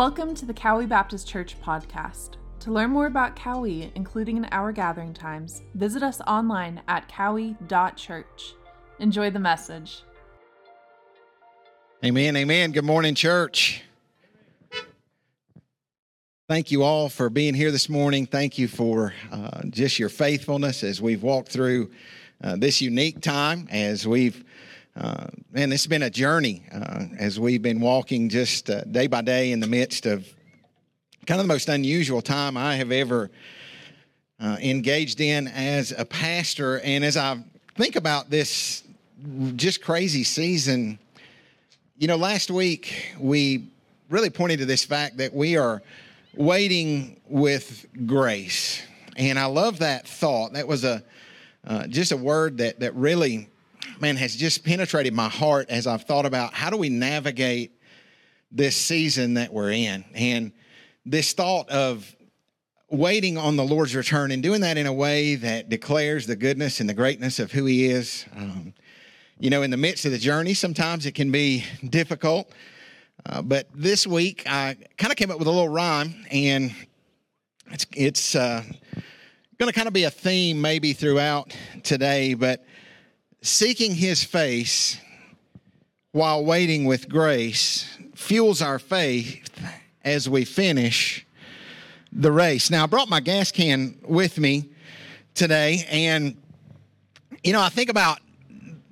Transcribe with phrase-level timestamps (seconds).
[0.00, 2.36] Welcome to the Cowee Baptist Church podcast.
[2.60, 8.54] To learn more about Cowee, including in our gathering times, visit us online at cowee.church.
[8.98, 10.02] Enjoy the message.
[12.02, 12.72] Amen, amen.
[12.72, 13.82] Good morning, church.
[16.48, 18.24] Thank you all for being here this morning.
[18.24, 21.90] Thank you for uh, just your faithfulness as we've walked through
[22.42, 24.44] uh, this unique time, as we've
[24.96, 29.22] uh, man, it's been a journey uh, as we've been walking just uh, day by
[29.22, 30.26] day in the midst of
[31.26, 33.30] kind of the most unusual time I have ever
[34.40, 36.80] uh, engaged in as a pastor.
[36.80, 37.38] And as I
[37.76, 38.82] think about this
[39.54, 40.98] just crazy season,
[41.96, 43.68] you know, last week we
[44.08, 45.82] really pointed to this fact that we are
[46.34, 48.82] waiting with grace.
[49.16, 50.54] And I love that thought.
[50.54, 51.02] That was a
[51.64, 53.49] uh, just a word that that really
[54.00, 57.72] man, has just penetrated my heart as I've thought about how do we navigate
[58.50, 60.04] this season that we're in.
[60.14, 60.52] And
[61.04, 62.14] this thought of
[62.90, 66.80] waiting on the Lord's return and doing that in a way that declares the goodness
[66.80, 68.26] and the greatness of who He is.
[68.34, 68.74] Um,
[69.38, 72.52] you know, in the midst of the journey, sometimes it can be difficult.
[73.26, 76.74] Uh, but this week, I kind of came up with a little rhyme, and
[77.70, 78.62] it's it's uh,
[79.58, 82.34] going to kind of be a theme maybe throughout today.
[82.34, 82.64] But
[83.42, 84.98] seeking his face
[86.12, 89.48] while waiting with grace fuels our faith
[90.04, 91.26] as we finish
[92.12, 92.70] the race.
[92.70, 94.68] Now, I brought my gas can with me
[95.34, 96.36] today, and
[97.42, 98.18] you know, I think about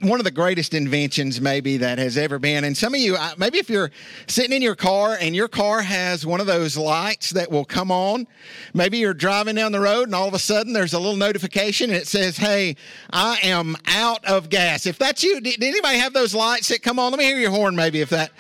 [0.01, 2.65] one of the greatest inventions maybe that has ever been.
[2.65, 3.91] And some of you, maybe if you're
[4.29, 7.91] sitting in your car and your car has one of those lights that will come
[7.91, 8.27] on,
[8.75, 11.91] maybe you're driving down the road and all of a sudden there's a little notification
[11.91, 12.77] and it says, Hey,
[13.11, 14.87] I am out of gas.
[14.87, 17.11] If that's you, did anybody have those lights that come on?
[17.11, 18.31] Let me hear your horn maybe if that,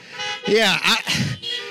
[0.46, 0.78] yeah.
[0.80, 0.98] I,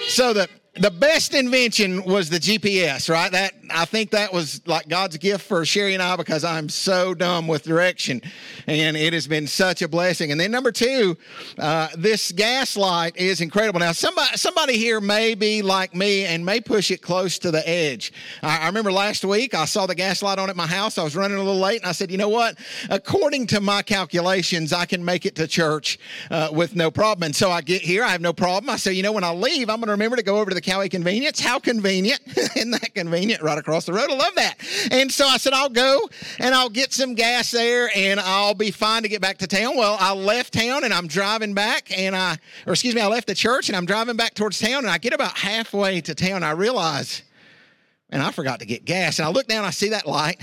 [0.09, 0.49] so the,
[0.79, 3.31] the best invention was the GPS, right?
[3.31, 7.13] That I think that was like God's gift for Sherry and I because I'm so
[7.13, 8.21] dumb with direction,
[8.67, 10.31] and it has been such a blessing.
[10.31, 11.17] And then number two,
[11.57, 13.79] uh, this gas light is incredible.
[13.79, 17.67] Now somebody somebody here may be like me and may push it close to the
[17.67, 18.13] edge.
[18.43, 20.97] I, I remember last week I saw the gas light on at my house.
[20.97, 22.57] I was running a little late, and I said, you know what?
[22.89, 25.97] According to my calculations, I can make it to church
[26.29, 27.23] uh, with no problem.
[27.23, 28.69] And so I get here, I have no problem.
[28.69, 30.55] I say, you know, when I leave, I'm going to remember to go over to
[30.55, 31.39] the Cowee Convenience.
[31.39, 32.19] How convenient!
[32.27, 33.41] Isn't that convenient?
[33.41, 34.11] Right across the road.
[34.11, 34.55] I love that.
[34.91, 38.71] And so I said, I'll go and I'll get some gas there and I'll be
[38.71, 39.77] fine to get back to town.
[39.77, 43.27] Well, I left town and I'm driving back and I, or excuse me, I left
[43.27, 46.43] the church and I'm driving back towards town and I get about halfway to town.
[46.43, 47.23] I realize,
[48.09, 49.19] and I forgot to get gas.
[49.19, 50.41] And I look down, I see that light.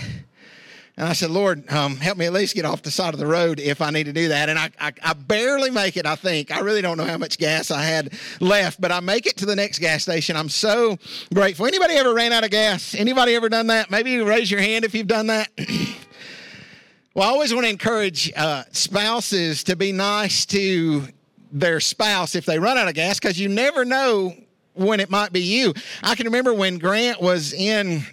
[0.96, 3.26] And I said, Lord, um, help me at least get off the side of the
[3.26, 4.48] road if I need to do that.
[4.48, 6.52] And I, I, I, barely make it, I think.
[6.52, 9.46] I really don't know how much gas I had left, but I make it to
[9.46, 10.36] the next gas station.
[10.36, 10.96] I'm so
[11.32, 11.66] grateful.
[11.66, 12.94] Anybody ever ran out of gas?
[12.94, 13.90] Anybody ever done that?
[13.90, 15.50] Maybe raise your hand if you've done that.
[17.14, 21.08] well, I always want to encourage uh, spouses to be nice to
[21.50, 24.32] their spouse if they run out of gas because you never know
[24.74, 25.74] when it might be you.
[26.04, 28.04] I can remember when Grant was in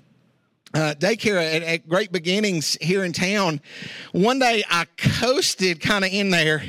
[0.74, 3.62] uh, daycare at, at, Great Beginnings here in town.
[4.12, 6.64] One day I coasted kind of in there.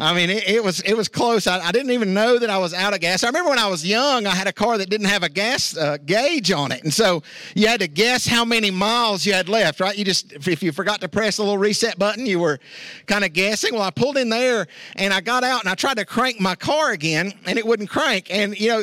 [0.00, 1.48] I mean, it, it, was it was close.
[1.48, 3.24] I, I, didn't even know that I was out of gas.
[3.24, 5.76] I remember when I was young, I had a car that didn't have a gas
[5.76, 7.24] uh, gauge on it, and so
[7.56, 9.80] you had to guess how many miles you had left.
[9.80, 9.98] Right?
[9.98, 12.60] You just if you forgot to press the little reset button, you were
[13.06, 13.74] kind of guessing.
[13.74, 16.54] Well, I pulled in there and I got out and I tried to crank my
[16.54, 18.28] car again, and it wouldn't crank.
[18.30, 18.82] And you know.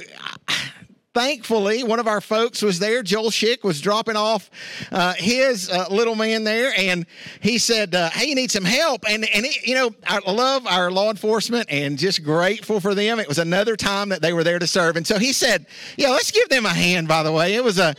[1.16, 3.02] Thankfully, one of our folks was there.
[3.02, 4.52] Joel Schick was dropping off
[4.92, 7.06] uh, his uh, little man there, and
[7.40, 10.92] he said, uh, "Hey, you need some help." And and you know, I love our
[10.92, 13.22] law enforcement, and just grateful for them.
[13.22, 16.10] It was another time that they were there to serve, and so he said, "Yeah,
[16.10, 17.96] let's give them a hand." By the way, it was a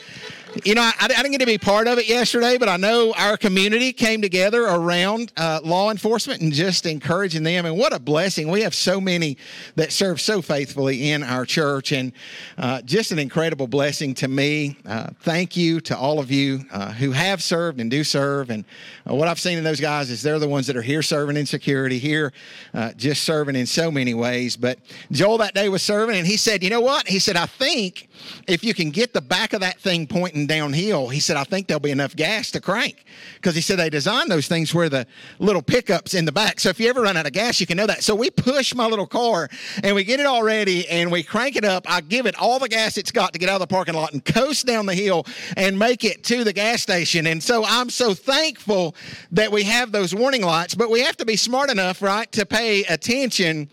[0.65, 3.13] you know, I, I, didn't get to be part of it yesterday, but I know
[3.17, 7.67] our community came together around uh, law enforcement and just encouraging them.
[7.67, 8.49] And what a blessing.
[8.49, 9.37] We have so many
[9.75, 12.13] that serve so faithfully in our church, and
[12.59, 14.77] uh, just an incredible blessing to me.
[14.87, 18.51] Uh, thank you to all of you uh, who have served and do serve.
[18.51, 18.65] And
[19.09, 21.37] uh, what I've seen in those guys is they're the ones that are here serving
[21.37, 22.33] in security, here
[22.73, 24.57] uh, just serving in so many ways.
[24.57, 24.79] But
[25.11, 27.09] Joel that day was serving, and he said, You know what?
[27.09, 28.09] He said, I think
[28.47, 31.69] if you can get the back of that thing pointing downhill, he said, I think
[31.69, 33.05] there'll be enough gas to crank.
[33.35, 35.07] Because he said they designed those things where the
[35.39, 36.61] little pickups in the back.
[36.61, 38.03] So if you ever run out of gas, you can know that.
[38.03, 39.49] So we push my little car
[39.83, 41.85] and we get it all ready and we crank it up.
[41.89, 44.13] I give it all the gas it's got to get out of the parking lot
[44.13, 45.27] and coast down the hill
[45.57, 47.27] and make it to the gas station.
[47.27, 48.95] And so I'm so thankful
[49.33, 52.47] that we have those warning lights, but we have to be smart enough, right, to
[52.47, 53.69] pay attention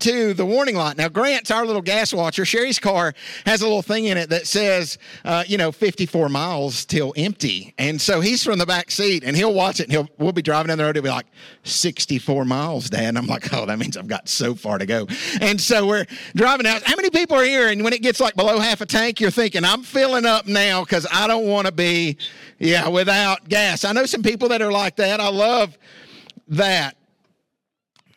[0.00, 0.96] to the warning light.
[0.96, 2.44] Now, Grant's our little gas watcher.
[2.44, 3.14] Sherry's car
[3.46, 5.70] has a little thing in it that says, uh, you know,
[6.02, 7.74] 54 miles till empty.
[7.78, 10.42] And so he's from the back seat and he'll watch it and he'll, we'll be
[10.42, 10.96] driving down the road.
[10.96, 11.26] He'll be like,
[11.62, 13.04] 64 miles, Dad.
[13.04, 15.06] And I'm like, oh, that means I've got so far to go.
[15.40, 16.82] And so we're driving out.
[16.82, 17.68] How many people are here?
[17.68, 20.82] And when it gets like below half a tank, you're thinking, I'm filling up now
[20.82, 22.16] because I don't want to be,
[22.58, 23.84] yeah, without gas.
[23.84, 25.20] I know some people that are like that.
[25.20, 25.78] I love
[26.48, 26.96] that.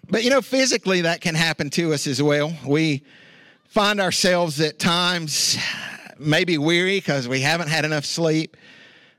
[0.10, 2.52] But you know, physically, that can happen to us as well.
[2.66, 3.04] We
[3.68, 5.60] find ourselves at times
[6.20, 8.58] maybe weary because we haven't had enough sleep.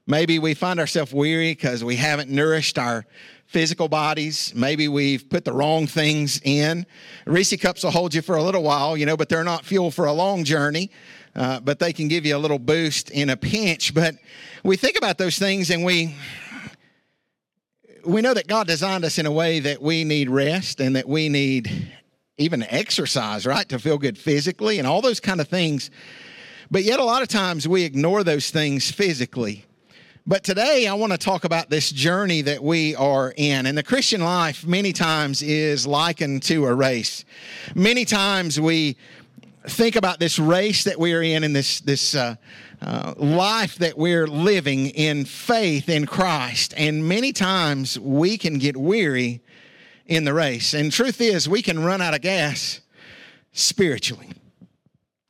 [0.07, 3.05] Maybe we find ourselves weary because we haven't nourished our
[3.47, 4.53] physical bodies.
[4.55, 6.87] Maybe we've put the wrong things in.
[7.27, 9.91] Reese cups will hold you for a little while, you know, but they're not fuel
[9.91, 10.91] for a long journey.
[11.35, 13.93] Uh, but they can give you a little boost in a pinch.
[13.93, 14.15] But
[14.65, 16.15] we think about those things and we
[18.05, 21.09] we know that God designed us in a way that we need rest and that
[21.09, 21.91] we need
[22.39, 25.91] even exercise, right, to feel good physically and all those kind of things.
[26.71, 29.65] But yet, a lot of times we ignore those things physically.
[30.27, 33.67] But today, I want to talk about this journey that we are in.
[33.67, 37.25] And the Christian life, many times, is likened to a race.
[37.77, 38.97] Many times we
[39.69, 42.35] think about this race that we are in and this, this, uh,
[42.83, 46.75] uh, life that we're living in faith in Christ.
[46.77, 49.43] And many times we can get weary
[50.07, 50.75] in the race.
[50.75, 52.81] And truth is, we can run out of gas
[53.53, 54.31] spiritually.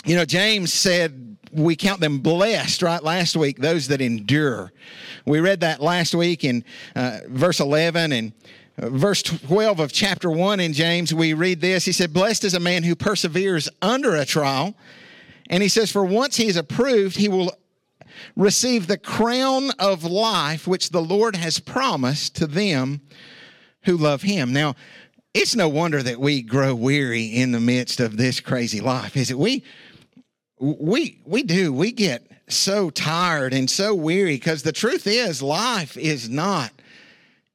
[0.06, 3.03] You know, James said, we count them blessed, right?
[3.03, 4.73] Last week, those that endure.
[5.25, 6.64] We read that last week in
[6.94, 8.32] uh, verse 11 and
[8.79, 11.12] uh, verse 12 of chapter 1 in James.
[11.12, 11.85] We read this.
[11.85, 14.76] He said, Blessed is a man who perseveres under a trial
[15.50, 17.53] and he says, For once he is approved, he will
[18.37, 23.00] receive the crown of life which the Lord has promised to them
[23.82, 24.53] who love him.
[24.53, 24.76] Now,
[25.35, 29.31] it's no wonder that we grow weary in the midst of this crazy life, is
[29.31, 29.38] it?
[29.38, 29.64] We
[30.58, 31.73] we we do.
[31.73, 36.70] We get so tired and so weary because the truth is life is not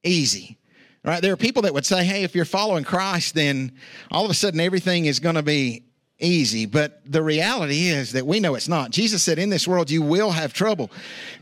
[0.02, 0.58] easy.
[1.04, 1.20] Right?
[1.20, 3.72] There are people that would say, "Hey, if you're following Christ, then
[4.10, 5.82] all of a sudden everything is going to be
[6.22, 6.66] easy.
[6.66, 8.90] But the reality is that we know it's not.
[8.90, 10.90] Jesus said, In this world you will have trouble.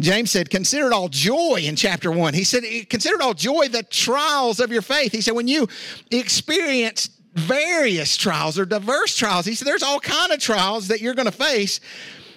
[0.01, 2.35] James said, Consider it all joy in chapter one.
[2.35, 5.13] He said, Consider it all joy the trials of your faith.
[5.13, 5.69] He said, When you
[6.11, 11.15] experience various trials or diverse trials, he said, There's all kind of trials that you're
[11.15, 11.81] going to face.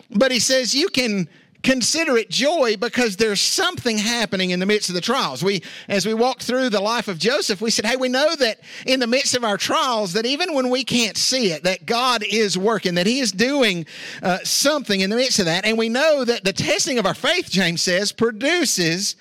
[0.10, 1.28] But he says, You can
[1.64, 5.44] consider it joy because there's something happening in the midst of the trials.
[5.44, 8.60] We, as we walked through the life of Joseph, we said, hey, we know that
[8.86, 12.22] in the midst of our trials, that even when we can't see it, that God
[12.30, 13.86] is working, that He is doing
[14.22, 15.66] uh, something in the midst of that.
[15.66, 19.16] And we know that the testing of our faith, James says, produces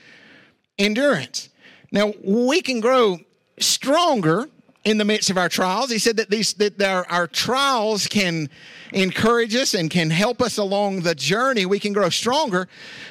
[0.78, 1.48] endurance.
[1.92, 3.20] Now, we can grow
[3.60, 4.48] stronger
[4.84, 5.90] in the midst of our trials.
[5.90, 8.50] He said that these that our, our trials can
[8.92, 11.66] encourage us and can help us along the journey.
[11.66, 12.68] We can grow stronger,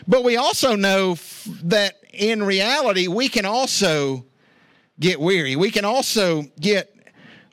[0.08, 1.18] but we also know
[1.64, 4.26] that in reality we can also
[5.00, 5.56] get weary.
[5.56, 6.96] We can also get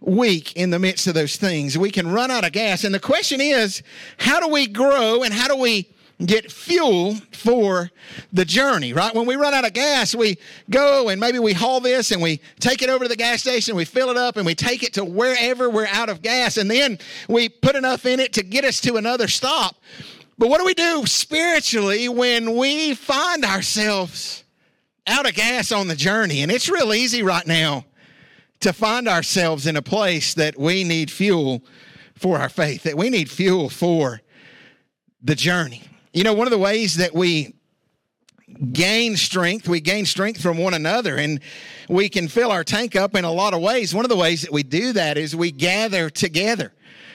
[0.00, 1.76] weak in the midst of those things.
[1.76, 2.84] We can run out of gas.
[2.84, 3.82] And the question is,
[4.18, 5.88] how do we grow and how do we
[6.24, 7.90] get fuel for
[8.32, 9.14] the journey, right?
[9.14, 10.38] When we run out of gas, we
[10.68, 13.76] go and maybe we haul this and we take it over to the gas station,
[13.76, 16.70] we fill it up and we take it to wherever we're out of gas, and
[16.70, 16.98] then
[17.28, 19.76] we put enough in it to get us to another stop.
[20.38, 24.44] But what do we do spiritually when we find ourselves
[25.06, 26.42] out of gas on the journey?
[26.42, 27.84] And it's real easy right now
[28.60, 31.64] to find ourselves in a place that we need fuel
[32.14, 34.20] for our faith, that we need fuel for
[35.22, 35.87] the journey.
[36.18, 37.54] You know, one of the ways that we
[38.72, 41.38] gain strength, we gain strength from one another, and
[41.88, 43.94] we can fill our tank up in a lot of ways.
[43.94, 46.72] One of the ways that we do that is we gather together.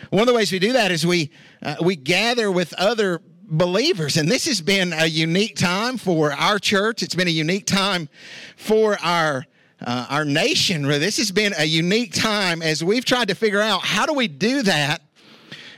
[0.10, 1.31] One of the ways we do that is we
[1.62, 6.57] uh, we gather with other believers, and this has been a unique time for our
[6.57, 7.03] church.
[7.03, 8.07] It's been a unique time
[8.55, 9.45] for our
[9.81, 10.83] uh, our nation.
[10.83, 14.29] This has been a unique time as we've tried to figure out how do we
[14.29, 15.01] do that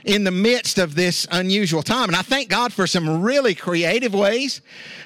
[0.06, 2.08] in the midst of this unusual time.
[2.08, 4.60] And I thank God for some really creative ways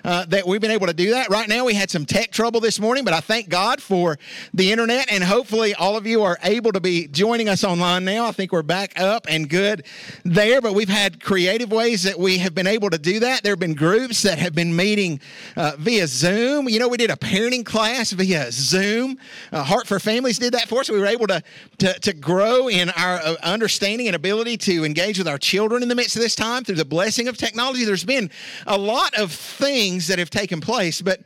[0.05, 1.31] uh, that we've been able to do that.
[1.31, 4.19] Right now, we had some tech trouble this morning, but I thank God for
[4.53, 5.11] the internet.
[5.11, 8.27] And hopefully, all of you are able to be joining us online now.
[8.27, 9.87] I think we're back up and good
[10.25, 13.43] there, but we've had creative ways that we have been able to do that.
[13.43, 15.19] There have been groups that have been meeting
[15.57, 16.69] uh, via Zoom.
[16.69, 19.17] You know, we did a parenting class via Zoom.
[19.51, 20.91] Uh, Heart for Families did that for us.
[20.91, 21.43] We were able to,
[21.79, 25.89] to, to grow in our uh, understanding and ability to engage with our children in
[25.89, 27.85] the midst of this time through the blessing of technology.
[27.85, 28.29] There's been
[28.67, 31.21] a lot of things that have taken place, but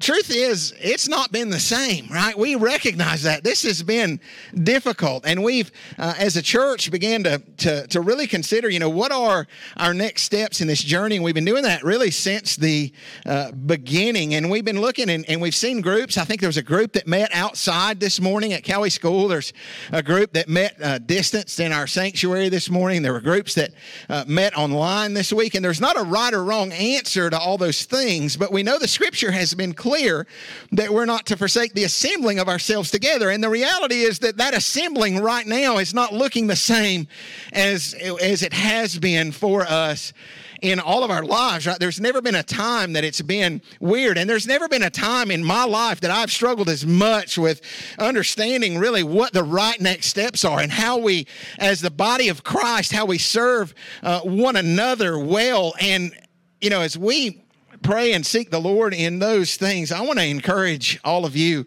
[0.00, 2.36] truth is, it's not been the same, right?
[2.36, 3.42] We recognize that.
[3.42, 4.20] This has been
[4.54, 5.24] difficult.
[5.26, 9.10] And we've, uh, as a church, began to, to, to really consider, you know, what
[9.10, 11.16] are our next steps in this journey?
[11.16, 12.92] And we've been doing that really since the
[13.24, 14.34] uh, beginning.
[14.34, 16.18] And we've been looking and, and we've seen groups.
[16.18, 19.28] I think there was a group that met outside this morning at Cowee School.
[19.28, 19.54] There's
[19.92, 23.00] a group that met uh, distanced in our sanctuary this morning.
[23.00, 23.70] There were groups that
[24.10, 25.54] uh, met online this week.
[25.54, 28.78] And there's not a right or wrong answer to all those things, but we know
[28.78, 30.26] the scripture has been clear clear
[30.72, 33.30] that we're not to forsake the assembling of ourselves together.
[33.30, 37.06] And the reality is that that assembling right now is not looking the same
[37.52, 40.12] as, as it has been for us
[40.60, 41.78] in all of our lives, right?
[41.78, 44.18] There's never been a time that it's been weird.
[44.18, 47.60] And there's never been a time in my life that I've struggled as much with
[47.96, 51.28] understanding really what the right next steps are and how we,
[51.60, 55.74] as the body of Christ, how we serve uh, one another well.
[55.78, 56.12] And,
[56.60, 57.45] you know, as we
[57.86, 61.66] pray and seek the Lord in those things, I want to encourage all of you,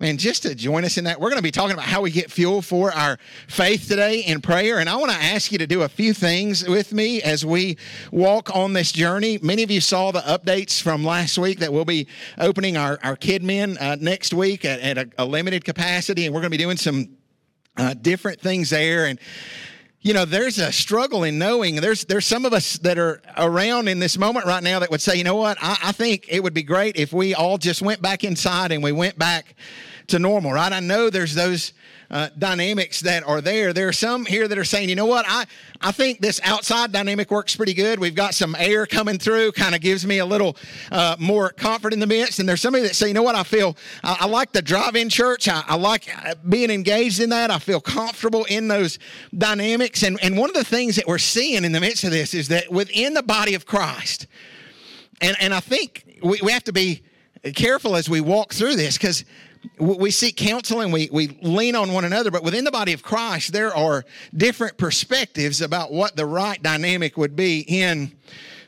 [0.00, 1.20] man, just to join us in that.
[1.20, 4.40] We're going to be talking about how we get fuel for our faith today in
[4.40, 4.80] prayer.
[4.80, 7.78] And I want to ask you to do a few things with me as we
[8.10, 9.38] walk on this journey.
[9.42, 13.16] Many of you saw the updates from last week that we'll be opening our, our
[13.16, 16.26] KidMin uh, next week at, at a, a, limited capacity.
[16.26, 17.16] And we're going to be doing some
[17.76, 19.06] uh, different things there.
[19.06, 19.20] And
[20.04, 21.76] you know, there's a struggle in knowing.
[21.76, 25.00] There's there's some of us that are around in this moment right now that would
[25.00, 27.80] say, you know what, I, I think it would be great if we all just
[27.80, 29.56] went back inside and we went back
[30.08, 30.72] to normal, right?
[30.72, 31.72] I know there's those
[32.10, 33.72] uh, dynamics that are there.
[33.72, 35.46] There are some here that are saying, you know what, I,
[35.80, 37.98] I think this outside dynamic works pretty good.
[37.98, 40.56] We've got some air coming through, kind of gives me a little
[40.92, 42.38] uh, more comfort in the midst.
[42.38, 45.08] And there's somebody that say, you know what, I feel, I, I like the drive-in
[45.08, 45.48] church.
[45.48, 47.50] I, I, like uh, being engaged in that.
[47.50, 48.98] I feel comfortable in those
[49.36, 50.02] dynamics.
[50.02, 52.48] And, and one of the things that we're seeing in the midst of this is
[52.48, 54.26] that within the body of Christ,
[55.20, 57.02] and, and I think we, we have to be
[57.54, 59.24] careful as we walk through this because
[59.78, 63.02] we seek counsel and we, we lean on one another, but within the body of
[63.02, 64.04] Christ, there are
[64.36, 68.12] different perspectives about what the right dynamic would be in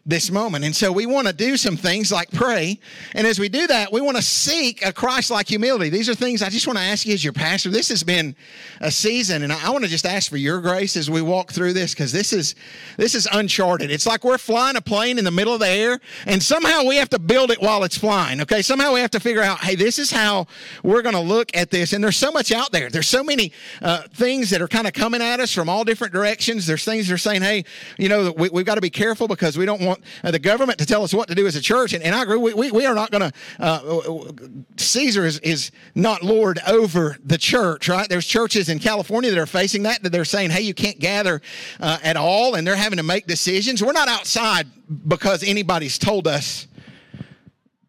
[0.07, 0.65] this moment.
[0.65, 2.79] And so we want to do some things like pray.
[3.15, 5.91] And as we do that, we want to seek a Christ like humility.
[5.91, 7.71] These are things I just want to ask you as your pastor.
[7.71, 8.37] This has been
[8.81, 11.73] a season, and I want to just ask for your grace as we walk through
[11.73, 12.55] this because this is
[12.97, 13.91] this is uncharted.
[13.91, 16.97] It's like we're flying a plane in the middle of the air, and somehow we
[16.97, 18.41] have to build it while it's flying.
[18.43, 20.47] Okay, somehow we have to figure out, hey, this is how
[20.85, 21.93] we're going to look at this.
[21.93, 22.91] And there's so much out there.
[22.91, 26.13] There's so many uh, things that are kind of coming at us from all different
[26.13, 26.67] directions.
[26.67, 27.65] There's things that are saying, hey,
[27.99, 30.39] you know, we, we've got to be careful because we don't want want uh, the
[30.39, 31.93] government to tell us what to do as a church.
[31.93, 34.33] And, and I agree, we, we, we are not going to, uh,
[34.77, 38.09] Caesar is, is not Lord over the church, right?
[38.09, 41.41] There's churches in California that are facing that, that they're saying, hey, you can't gather
[41.81, 43.83] uh, at all, and they're having to make decisions.
[43.83, 44.67] We're not outside
[45.09, 46.67] because anybody's told us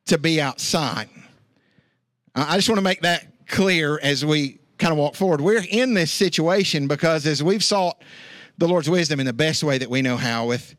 [0.06, 1.10] to be outside.
[2.34, 5.42] I just want to make that clear as we kind of walk forward.
[5.42, 8.02] We're in this situation because as we've sought
[8.60, 10.76] the Lord's wisdom in the best way that we know how with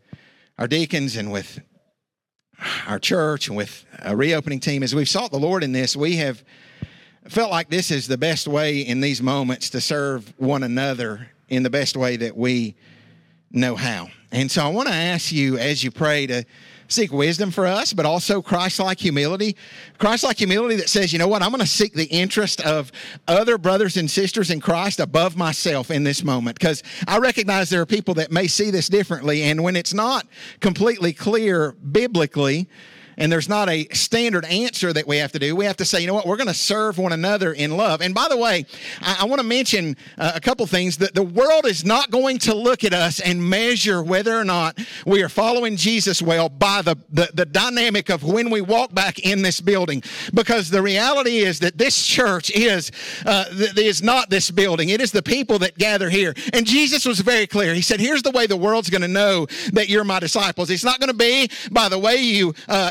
[0.59, 1.61] our deacons and with
[2.87, 6.17] our church and with a reopening team, as we've sought the Lord in this, we
[6.17, 6.43] have
[7.29, 11.63] felt like this is the best way in these moments to serve one another in
[11.63, 12.75] the best way that we
[13.53, 14.09] know how.
[14.33, 16.45] And so I want to ask you as you pray to
[16.89, 19.57] seek wisdom for us, but also Christ like humility.
[19.99, 22.91] Christ like humility that says, you know what, I'm going to seek the interest of
[23.29, 26.59] other brothers and sisters in Christ above myself in this moment.
[26.59, 29.43] Because I recognize there are people that may see this differently.
[29.43, 30.27] And when it's not
[30.61, 32.69] completely clear biblically,
[33.19, 35.55] and there's not a standard answer that we have to do.
[35.55, 38.01] We have to say, you know what, we're going to serve one another in love.
[38.01, 38.65] And by the way,
[39.03, 42.39] I, I want to mention uh, a couple things that the world is not going
[42.39, 46.81] to look at us and measure whether or not we are following Jesus well by
[46.81, 50.03] the, the, the dynamic of when we walk back in this building.
[50.33, 52.93] Because the reality is that this church is,
[53.27, 56.35] uh, th- is not this building, it is the people that gather here.
[56.53, 57.75] And Jesus was very clear.
[57.75, 60.71] He said, here's the way the world's going to know that you're my disciples.
[60.71, 62.91] It's not going to be by the way you uh,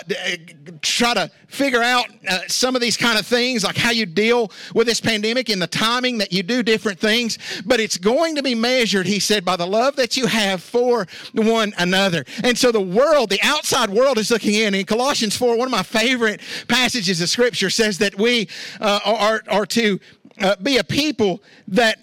[0.82, 4.52] try to figure out uh, some of these kind of things, like how you deal
[4.74, 7.38] with this pandemic and the timing that you do different things.
[7.66, 11.08] But it's going to be measured, he said, by the love that you have for
[11.34, 12.26] one another.
[12.44, 14.74] And so the world, the outside world, is looking in.
[14.74, 18.48] In Colossians 4, one of my favorite passages of Scripture says that we
[18.80, 20.00] uh, are, are to
[20.40, 21.98] uh, be a people that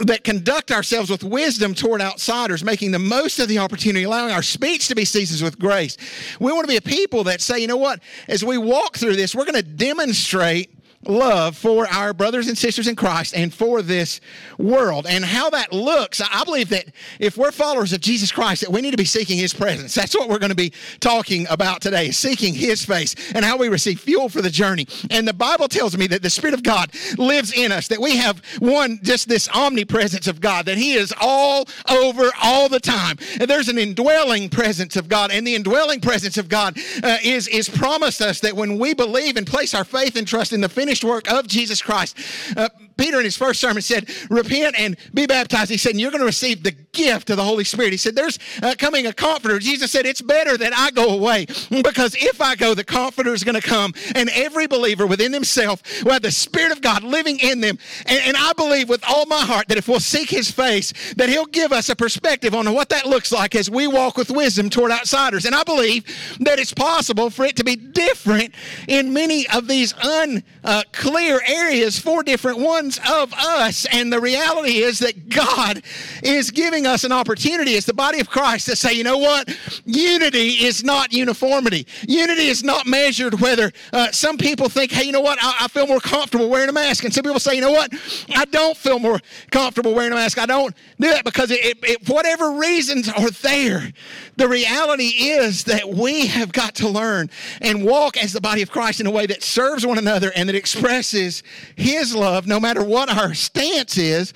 [0.00, 4.42] that conduct ourselves with wisdom toward outsiders, making the most of the opportunity, allowing our
[4.42, 5.96] speech to be seasoned with grace.
[6.40, 9.16] We want to be a people that say, you know what, as we walk through
[9.16, 10.70] this, we're going to demonstrate
[11.06, 14.20] love for our brothers and sisters in Christ and for this
[14.58, 15.06] world.
[15.08, 16.86] And how that looks, I believe that
[17.18, 19.94] if we're followers of Jesus Christ, that we need to be seeking his presence.
[19.94, 23.68] That's what we're going to be talking about today, seeking his face and how we
[23.68, 24.86] receive fuel for the journey.
[25.10, 28.16] And the Bible tells me that the Spirit of God lives in us, that we
[28.16, 33.18] have one, just this omnipresence of God, that he is all over all the time.
[33.40, 35.30] And there's an indwelling presence of God.
[35.30, 39.36] And the indwelling presence of God uh, is, is promised us that when we believe
[39.36, 42.16] and place our faith and trust in the finished finished work of Jesus Christ.
[42.56, 45.70] Uh, Peter in his first sermon said, Repent and be baptized.
[45.70, 47.92] He said, and You're going to receive the gift of the Holy Spirit.
[47.92, 49.58] He said, There's uh, coming a comforter.
[49.58, 53.44] Jesus said, It's better that I go away because if I go, the comforter is
[53.44, 57.38] going to come, and every believer within themselves will have the Spirit of God living
[57.40, 57.78] in them.
[58.06, 61.28] And, and I believe with all my heart that if we'll seek His face, that
[61.28, 64.70] He'll give us a perspective on what that looks like as we walk with wisdom
[64.70, 65.44] toward outsiders.
[65.44, 66.04] And I believe
[66.40, 68.54] that it's possible for it to be different
[68.88, 73.86] in many of these unclear areas for different ones of us.
[73.92, 75.82] And the reality is that God
[76.22, 79.48] is giving us an opportunity as the body of Christ to say, you know what?
[79.84, 81.86] Unity is not uniformity.
[82.06, 85.38] Unity is not measured whether uh, some people think, hey, you know what?
[85.42, 87.04] I, I, feel more comfortable wearing a mask.
[87.04, 87.92] And some people say, you know what?
[88.34, 90.38] I don't feel more comfortable wearing a mask.
[90.38, 93.90] I don't do that because it, it, it, whatever reasons are there,
[94.36, 98.70] the reality is that we have got to learn and walk as the body of
[98.70, 101.42] Christ in a way that serves one another and that expresses
[101.76, 104.32] His love no matter matter what our stance is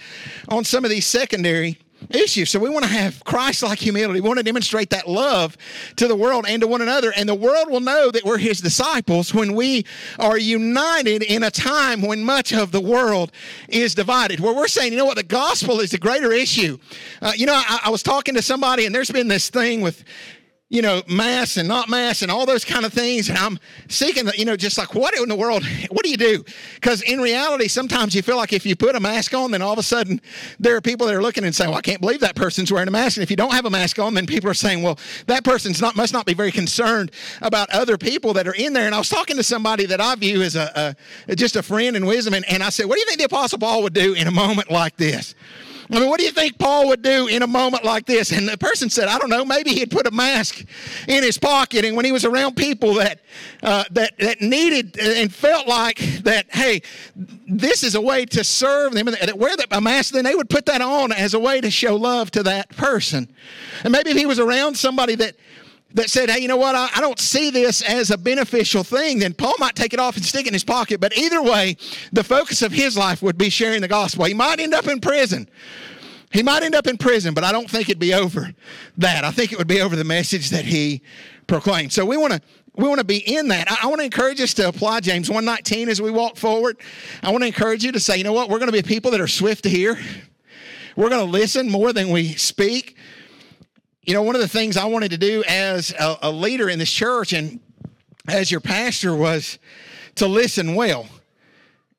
[0.49, 1.79] on some of these secondary
[2.11, 2.49] issues.
[2.49, 4.21] So we want to have Christ like humility.
[4.21, 5.57] We want to demonstrate that love
[5.97, 7.13] to the world and to one another.
[7.17, 9.85] And the world will know that we're his disciples when we
[10.21, 13.33] are united in a time when much of the world
[13.69, 14.39] is divided.
[14.39, 16.79] Where we're saying, you know what, the gospel is the greater issue.
[17.21, 20.05] Uh, you know, I, I was talking to somebody, and there's been this thing with
[20.71, 23.31] you know, mass and not mass and all those kind of things.
[23.31, 23.59] And I'm
[23.89, 26.45] seeking, that, you know, just like, what in the world, what do you do?
[26.75, 29.73] Because in reality, sometimes you feel like if you put a mask on, then all
[29.73, 30.21] of a sudden
[30.61, 32.89] there are people that are looking and saying, well, I can't believe that person's wearing
[32.89, 33.17] a mask.
[33.17, 35.81] And if you don't have a mask on, then people are saying, well, that person's
[35.81, 38.85] not, must not be very concerned about other people that are in there.
[38.85, 40.95] And I was talking to somebody that I view as a,
[41.29, 42.35] a just a friend in wisdom.
[42.35, 44.33] And, and I said, what do you think the Apostle Paul would do in a
[44.33, 45.35] moment like this?
[45.91, 48.33] I mean, what do you think Paul would do in a moment like this?
[48.33, 50.65] And the person said, I don't know, maybe he'd put a mask
[51.07, 51.85] in his pocket.
[51.85, 53.21] And when he was around people that,
[53.63, 56.83] uh, that, that needed and felt like that, hey,
[57.47, 60.67] this is a way to serve them, that wear a mask, then they would put
[60.67, 63.29] that on as a way to show love to that person.
[63.83, 65.37] And maybe if he was around somebody that
[65.95, 69.21] that said, hey, you know what, I, I, don't see this as a beneficial thing,
[69.21, 71.01] then Paul might take it off and stick it in his pocket.
[71.01, 71.77] But either way,
[72.13, 74.27] the focus of his life would be sharing the gospel.
[74.27, 75.49] He might end up in prison.
[76.31, 78.53] He might end up in prison, but I don't think it'd be over
[78.99, 79.25] that.
[79.25, 81.01] I think it would be over the message that he
[81.47, 81.93] proclaimed.
[81.93, 82.43] So we want to
[82.75, 83.71] we want to be in that.
[83.73, 86.77] I, I want to encourage us to apply James 119 as we walk forward.
[87.23, 89.11] I want to encourage you to say, you know what, we're going to be people
[89.13, 89.99] that are swift to hear.
[90.95, 92.97] We're going to listen more than we speak.
[94.09, 96.79] You know, one of the things I wanted to do as a, a leader in
[96.79, 97.61] this church and
[98.27, 99.59] as your pastor was
[100.15, 101.07] to listen well.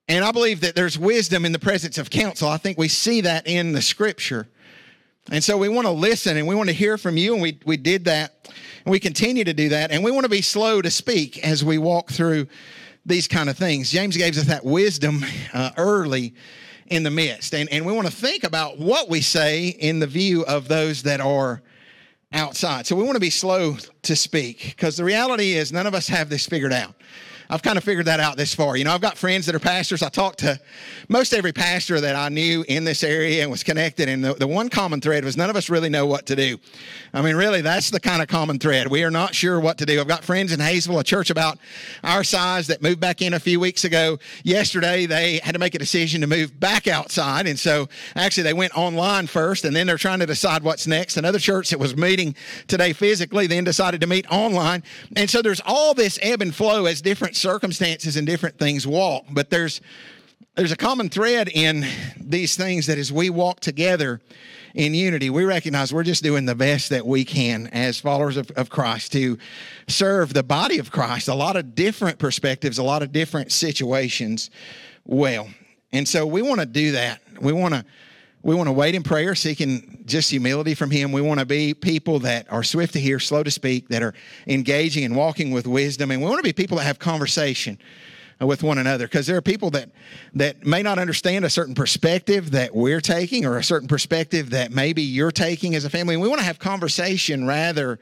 [0.07, 2.49] And I believe that there's wisdom in the presence of counsel.
[2.49, 4.47] I think we see that in the scripture.
[5.31, 7.59] And so we want to listen and we want to hear from you, and we,
[7.67, 8.49] we did that.
[8.85, 9.91] And we continue to do that.
[9.91, 12.47] And we want to be slow to speak as we walk through
[13.05, 13.91] these kind of things.
[13.91, 16.33] James gave us that wisdom uh, early
[16.87, 17.53] in the midst.
[17.53, 21.03] And, and we want to think about what we say in the view of those
[21.03, 21.61] that are
[22.31, 22.85] outside.
[22.85, 26.07] So we want to be slow to speak because the reality is none of us
[26.07, 26.93] have this figured out.
[27.51, 28.77] I've kind of figured that out this far.
[28.77, 30.03] You know, I've got friends that are pastors.
[30.03, 30.59] I talked to
[31.07, 34.07] most every pastor that I knew in this area and was connected.
[34.07, 36.59] And the, the one common thread was none of us really know what to do.
[37.11, 38.87] I mean, really, that's the kind of common thread.
[38.87, 39.99] We are not sure what to do.
[39.99, 41.57] I've got friends in Hayesville, a church about
[42.03, 44.19] our size that moved back in a few weeks ago.
[44.43, 47.47] Yesterday, they had to make a decision to move back outside.
[47.47, 51.17] And so actually, they went online first and then they're trying to decide what's next.
[51.17, 52.35] Another church that was meeting
[52.67, 54.83] today physically then decided to meet online.
[55.15, 59.25] And so there's all this ebb and flow as different circumstances and different things walk.
[59.31, 59.81] But there's
[60.55, 61.85] there's a common thread in
[62.19, 64.19] these things that as we walk together
[64.73, 68.51] in unity, we recognize we're just doing the best that we can as followers of,
[68.51, 69.37] of Christ to
[69.87, 74.49] serve the body of Christ, a lot of different perspectives, a lot of different situations
[75.05, 75.47] well.
[75.91, 77.21] And so we want to do that.
[77.39, 77.85] We want to
[78.41, 81.11] we want to wait in prayer, seeking just humility from Him.
[81.11, 84.13] We want to be people that are swift to hear, slow to speak, that are
[84.47, 86.11] engaging and walking with wisdom.
[86.11, 87.77] And we want to be people that have conversation
[88.39, 89.89] with one another because there are people that
[90.33, 94.71] that may not understand a certain perspective that we're taking or a certain perspective that
[94.71, 97.99] maybe you're taking as a family and we want to have conversation rather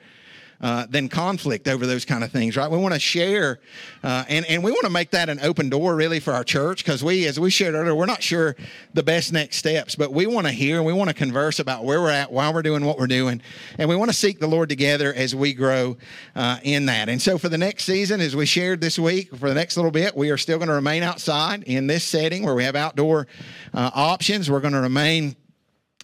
[0.62, 2.70] uh, than conflict over those kind of things, right?
[2.70, 3.60] We want to share,
[4.04, 6.84] uh, and and we want to make that an open door really for our church
[6.84, 8.56] because we, as we shared earlier, we're not sure
[8.94, 11.86] the best next steps, but we want to hear and we want to converse about
[11.86, 13.42] where we're at, why we're doing what we're doing,
[13.78, 15.98] and we want to seek the Lord together as we grow
[16.36, 17.10] uh, in that.
[17.10, 19.92] And so for the next season, as we shared this week, for the next little
[19.92, 23.28] bit, we are still going to remain outside in this setting where we have outdoor
[23.74, 24.50] uh, options.
[24.50, 25.36] We're going to remain.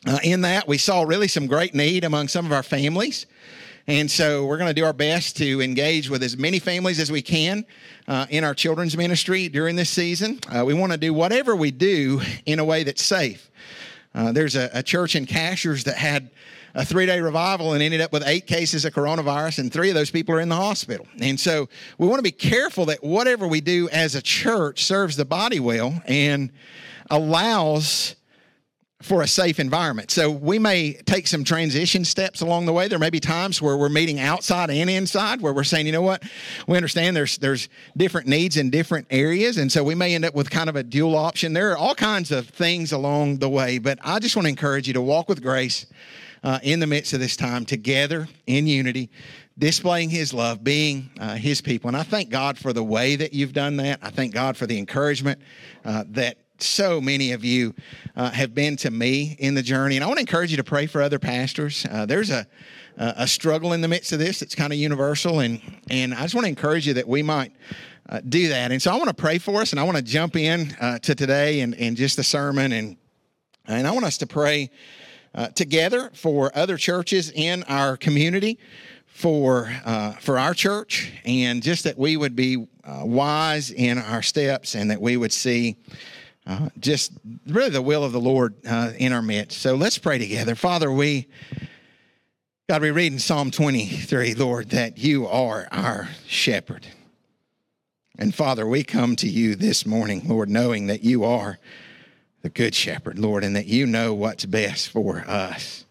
[0.05, 3.25] Uh, in that, we saw really some great need among some of our families.
[3.85, 7.11] And so we're going to do our best to engage with as many families as
[7.11, 7.65] we can
[8.07, 10.39] uh, in our children's ministry during this season.
[10.49, 13.51] Uh, we want to do whatever we do in a way that's safe.
[14.15, 16.31] Uh, there's a, a, church in Cashiers that had
[16.75, 19.95] a three day revival and ended up with eight cases of coronavirus, and three of
[19.95, 21.05] those people are in the hospital.
[21.19, 21.67] And so
[21.97, 25.59] we want to be careful that whatever we do as a church serves the body
[25.59, 26.51] well and
[27.09, 28.15] allows
[29.03, 30.09] for a safe environment.
[30.11, 32.87] So we may take some transition steps along the way.
[32.87, 36.01] There may be times where we're meeting outside and inside where we're saying, you know
[36.01, 36.23] what,
[36.67, 40.33] we understand there's there's different needs in different areas, and so we may end up
[40.33, 41.51] with kind of a dual option.
[41.51, 44.87] There are all kinds of things along the way, but I just want to encourage
[44.87, 45.85] you to walk with grace
[46.43, 49.09] uh, in the midst of this time together in unity.
[49.55, 51.87] Displaying his love, being uh, his people.
[51.87, 53.99] And I thank God for the way that you've done that.
[54.01, 55.39] I thank God for the encouragement
[55.85, 57.73] uh, that so many of you
[58.15, 59.95] uh, have been to me in the journey.
[59.97, 61.85] And I want to encourage you to pray for other pastors.
[61.89, 62.47] Uh, there's a,
[62.97, 65.39] a struggle in the midst of this that's kind of universal.
[65.39, 67.51] And, and I just want to encourage you that we might
[68.09, 68.71] uh, do that.
[68.71, 70.99] And so I want to pray for us and I want to jump in uh,
[70.99, 72.71] to today and, and just the sermon.
[72.71, 72.97] And,
[73.65, 74.71] and I want us to pray
[75.35, 78.59] uh, together for other churches in our community.
[79.15, 84.73] For uh, for our church, and just that we would be wise in our steps,
[84.73, 85.77] and that we would see
[86.45, 87.13] uh, just
[87.47, 89.61] really the will of the Lord uh, in our midst.
[89.61, 90.55] So let's pray together.
[90.55, 91.27] Father, we,
[92.67, 96.87] God, we read in Psalm 23, Lord, that you are our shepherd.
[98.17, 101.59] And Father, we come to you this morning, Lord, knowing that you are
[102.41, 105.85] the good shepherd, Lord, and that you know what's best for us.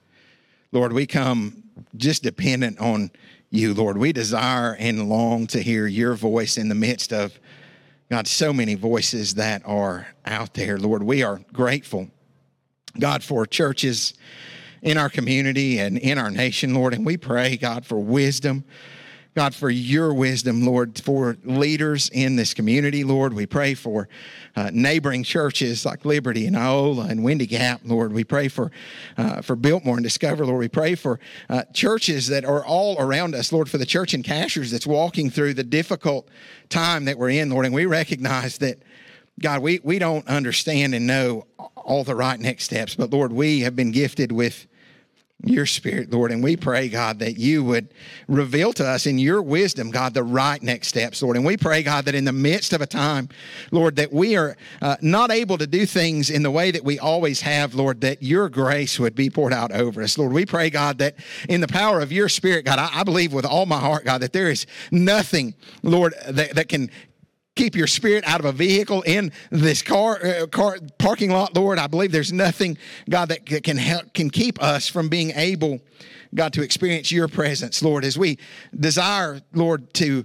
[0.71, 1.63] Lord, we come
[1.97, 3.11] just dependent on
[3.51, 3.97] you, Lord.
[3.97, 7.39] We desire and long to hear your voice in the midst of
[8.13, 10.77] God, so many voices that are out there.
[10.77, 12.11] Lord, we are grateful,
[13.01, 14.13] God, for churches
[14.83, 16.93] in our community and in our nation, Lord.
[16.93, 18.65] And we pray, God, for wisdom
[19.35, 23.33] God, for your wisdom, Lord, for leaders in this community, Lord.
[23.33, 24.11] We pray for
[24.55, 28.13] uh, neighboring churches like Liberty and Iola and Windy Gap, Lord.
[28.13, 28.71] We pray for,
[29.17, 30.59] uh, for Biltmore and Discover, Lord.
[30.59, 31.19] We pray for
[31.49, 35.31] uh, churches that are all around us, Lord, for the church in Cashiers that's walking
[35.31, 36.29] through the difficult
[36.69, 37.65] time that we're in, Lord.
[37.65, 38.83] And we recognize that,
[39.41, 43.61] God, we, we don't understand and know all the right next steps, but Lord, we
[43.61, 44.67] have been gifted with
[45.45, 46.31] your spirit, Lord.
[46.31, 47.89] And we pray, God, that you would
[48.29, 51.37] reveal to us in your wisdom, God, the right next steps, Lord.
[51.37, 53.29] And we pray, God, that in the midst of a time,
[53.71, 56.99] Lord, that we are uh, not able to do things in the way that we
[56.99, 60.33] always have, Lord, that your grace would be poured out over us, Lord.
[60.33, 61.17] We pray, God, that
[61.49, 64.23] in the power of your spirit, God, I, I believe with all my heart, God,
[64.23, 66.91] that there is nothing, Lord, that, that can
[67.55, 71.79] keep your spirit out of a vehicle in this car, uh, car parking lot, Lord.
[71.79, 75.81] I believe there's nothing, God, that can help, can keep us from being able,
[76.35, 78.39] God, to experience your presence, Lord, as we
[78.79, 80.25] desire, Lord, to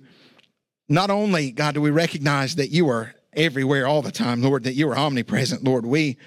[0.89, 4.73] not only, God, do we recognize that you are everywhere all the time, Lord, that
[4.73, 5.85] you are omnipresent, Lord.
[5.85, 6.17] We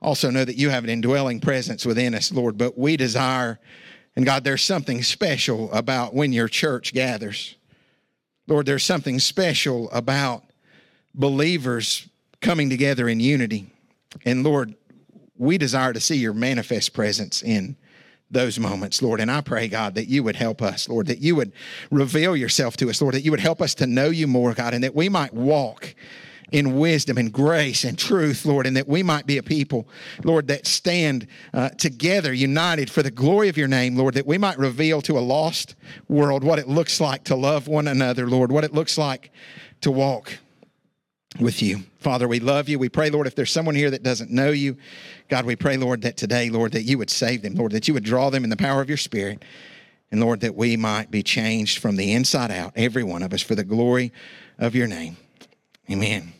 [0.00, 3.58] also know that you have an indwelling presence within us, Lord, but we desire,
[4.16, 7.56] and God, there's something special about when your church gathers.
[8.52, 10.44] Lord, there's something special about
[11.14, 12.06] believers
[12.42, 13.72] coming together in unity.
[14.26, 14.74] And Lord,
[15.38, 17.76] we desire to see your manifest presence in
[18.30, 19.20] those moments, Lord.
[19.20, 21.52] And I pray, God, that you would help us, Lord, that you would
[21.90, 24.74] reveal yourself to us, Lord, that you would help us to know you more, God,
[24.74, 25.94] and that we might walk
[26.52, 29.88] in wisdom and grace and truth, Lord, and that we might be a people,
[30.22, 34.38] Lord, that stand uh, together, united for the glory of your name, Lord, that we
[34.38, 35.74] might reveal to a lost
[36.08, 39.32] world what it looks like to love one another, Lord, what it looks like
[39.80, 40.38] to walk
[41.40, 41.84] with you.
[42.00, 42.78] Father, we love you.
[42.78, 44.76] We pray, Lord, if there's someone here that doesn't know you,
[45.28, 47.94] God, we pray, Lord, that today, Lord, that you would save them, Lord, that you
[47.94, 49.42] would draw them in the power of your Spirit.
[50.10, 53.40] And Lord, that we might be changed from the inside out, every one of us,
[53.40, 54.12] for the glory
[54.58, 55.16] of your name.
[55.90, 56.34] Amen.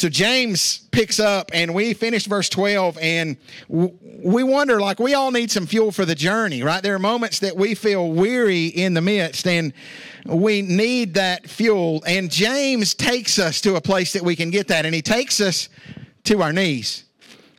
[0.00, 3.36] So James picks up and we finished verse 12 and
[3.68, 6.82] we wonder like we all need some fuel for the journey, right?
[6.82, 9.74] There are moments that we feel weary in the midst and
[10.24, 12.02] we need that fuel.
[12.06, 15.38] And James takes us to a place that we can get that and he takes
[15.38, 15.68] us
[16.24, 17.04] to our knees.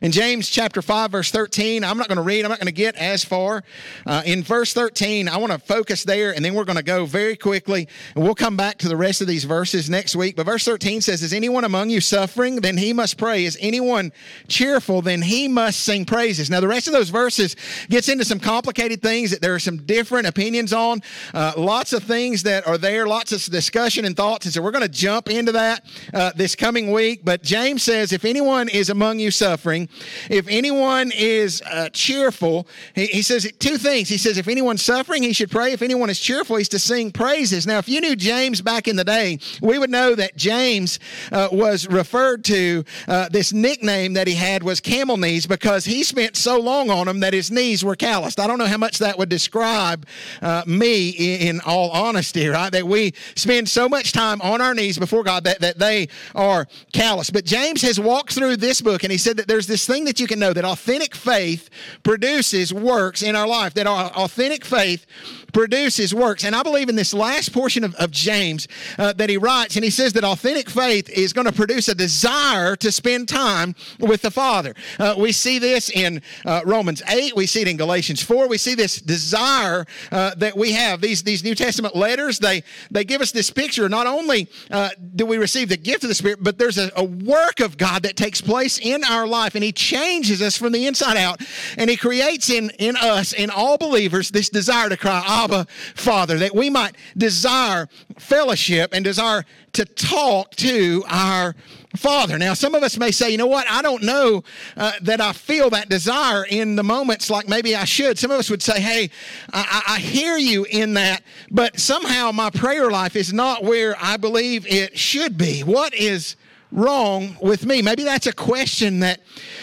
[0.02, 2.72] In James chapter 5, verse 13, I'm not going to read, I'm not going to
[2.72, 3.62] get as far.
[4.04, 7.06] Uh, in verse 13, I want to focus there, and then we're going to go
[7.06, 7.86] very quickly,
[8.16, 10.34] and we'll come back to the rest of these verses next week.
[10.34, 12.56] But verse 13 says, Is anyone among you suffering?
[12.56, 13.44] Then he must pray.
[13.44, 14.10] Is anyone
[14.48, 15.02] cheerful?
[15.02, 16.50] Then he must sing praises.
[16.50, 17.54] Now, the rest of those verses
[17.88, 21.00] gets into some complicated things that there are some different opinions on,
[21.32, 24.46] uh, lots of things that are there, lots of discussion and thoughts.
[24.46, 27.20] And so we're going to jump into that uh, this coming week.
[27.24, 29.88] But James says, If anyone is among you suffering,
[30.30, 34.08] if anyone is uh, cheerful, he, he, says two things.
[34.08, 35.72] He says, if anyone's suffering, he should pray.
[35.72, 37.66] If anyone is cheerful, he's to sing praises.
[37.66, 40.98] Now, if you knew James back in the day, we would know that James
[41.30, 46.02] uh, was referred to, uh, this nickname that he had was camel knees because he
[46.02, 48.40] spent so long on them that his knees were calloused.
[48.40, 50.06] I don't know how much that would describe
[50.40, 52.70] uh, me in, in all honesty, right?
[52.70, 56.66] That we spend so much time on our knees before God that, that they are
[56.92, 57.32] calloused.
[57.32, 60.20] But James has walked through this book and he said that there's this thing that
[60.20, 61.70] you can know that authentic faith
[62.02, 65.06] produces works in our life, that our authentic faith
[65.52, 66.44] produces works.
[66.44, 69.84] And I believe in this last portion of, of James uh, that he writes, and
[69.84, 74.22] he says that authentic faith is going to produce a desire to spend time with
[74.22, 74.74] the Father.
[74.98, 78.58] Uh, we see this in uh, Romans 8, we see it in Galatians 4, we
[78.58, 81.00] see this desire uh, that we have.
[81.00, 83.88] These, these New Testament letters, they, they give us this picture.
[83.88, 87.04] Not only uh, do we receive the gift of the Spirit, but there's a, a
[87.04, 90.86] work of God that takes place in our life, and he changes us from the
[90.86, 91.40] inside out,
[91.76, 96.38] and he creates in, in us, in all believers, this desire to cry, Abba, Father,
[96.38, 101.54] that we might desire fellowship and desire to talk to our
[101.96, 102.38] Father.
[102.38, 104.44] Now, some of us may say, you know what, I don't know
[104.76, 108.18] uh, that I feel that desire in the moments like maybe I should.
[108.18, 109.10] Some of us would say, hey,
[109.52, 114.16] I, I hear you in that, but somehow my prayer life is not where I
[114.16, 115.60] believe it should be.
[115.60, 116.36] What is
[116.72, 117.82] wrong with me?
[117.82, 119.20] Maybe that's a question that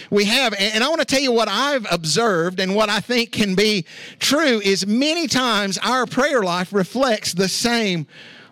[0.10, 0.54] we have.
[0.58, 3.86] And I want to tell you what I've observed and what I think can be
[4.20, 8.08] true is many times our prayer life reflects the same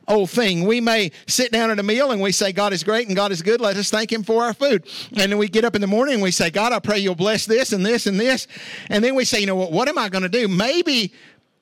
[0.08, 0.66] old thing.
[0.66, 3.32] We may sit down at a meal and we say, God is great and God
[3.32, 3.60] is good.
[3.60, 4.88] Let us thank Him for our food.
[5.12, 7.16] And then we get up in the morning and we say, God, I pray you'll
[7.16, 8.48] bless this and this and this.
[8.90, 10.48] And then we say, you know what, what am I going to do?
[10.48, 11.14] Maybe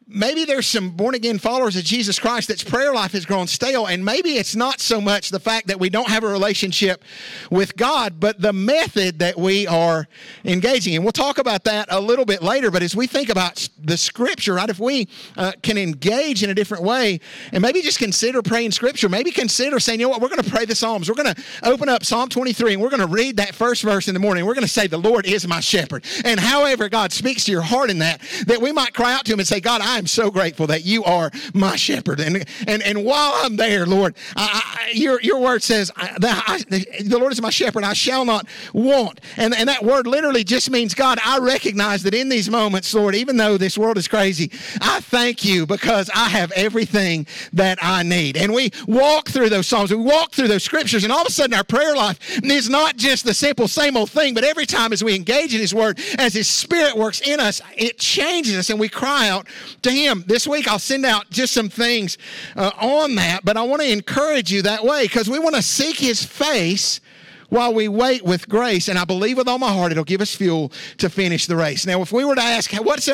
[0.08, 3.88] maybe there's some born again followers of Jesus Christ that's prayer life has grown stale.
[3.88, 7.04] And maybe it's not so much the fact that we don't have a relationship
[7.50, 10.08] with God, but the method that we are
[10.44, 11.04] engaging in.
[11.04, 12.70] We'll talk about that a little bit later.
[12.70, 16.54] But as we think about the scripture, right, if we uh, can engage in a
[16.54, 17.20] different way
[17.52, 20.50] and maybe just consider praying scripture, maybe consider saying, you know what, we're going to
[20.50, 21.10] pray the Psalms.
[21.10, 24.08] We're going to open up Psalm 23 and we're going to read that first verse
[24.08, 24.46] in the morning.
[24.46, 26.06] We're going to say, the Lord is my shepherd.
[26.24, 29.34] And however God speaks to your heart in that, that we might cry out to
[29.34, 32.19] him and say, God, I I'm so grateful that you are my shepherd.
[32.19, 36.65] And, and, and while I'm there, Lord, I, I, your, your word says, that
[37.05, 39.21] the Lord is my shepherd, I shall not want.
[39.38, 43.15] And, and that word literally just means, God, I recognize that in these moments, Lord,
[43.15, 48.03] even though this world is crazy, I thank you because I have everything that I
[48.03, 48.36] need.
[48.36, 51.31] And we walk through those Psalms, we walk through those scriptures, and all of a
[51.31, 54.91] sudden our prayer life is not just the simple same old thing, but every time
[54.91, 58.69] as we engage in His Word, as His Spirit works in us, it changes us
[58.69, 59.47] and we cry out
[59.86, 62.17] to Him this week I'll send out just some things
[62.56, 65.62] uh, on that, but I want to encourage you that way because we want to
[65.62, 67.00] seek His face
[67.49, 68.88] while we wait with grace.
[68.88, 71.86] And I believe with all my heart it'll give us fuel to finish the race.
[71.86, 73.10] Now, if we were to ask, what's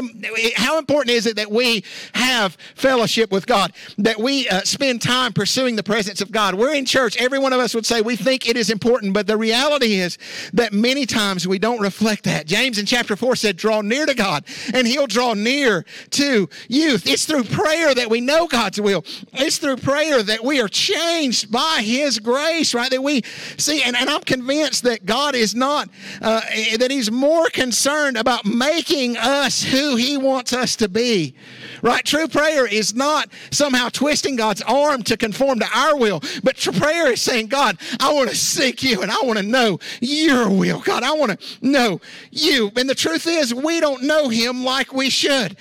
[0.55, 5.33] how important is it that we have fellowship with God, that we uh, spend time
[5.33, 6.55] pursuing the presence of God?
[6.55, 7.17] We're in church.
[7.17, 10.17] Every one of us would say we think it is important, but the reality is
[10.53, 12.45] that many times we don't reflect that.
[12.45, 17.07] James in chapter 4 said, Draw near to God, and He'll draw near to youth.
[17.07, 19.03] It's through prayer that we know God's will.
[19.33, 22.89] It's through prayer that we are changed by His grace, right?
[22.89, 23.23] That we
[23.57, 25.89] see, and, and I'm convinced that God is not,
[26.21, 26.41] uh,
[26.77, 31.35] that He's more concerned about making us who He wants us to be.
[31.81, 32.03] Right?
[32.05, 36.73] True prayer is not somehow twisting God's arm to conform to our will, but true
[36.73, 40.49] prayer is saying, God, I want to seek you and I want to know your
[40.49, 40.79] will.
[40.81, 42.71] God, I want to know you.
[42.75, 45.57] And the truth is, we don't know Him like we should.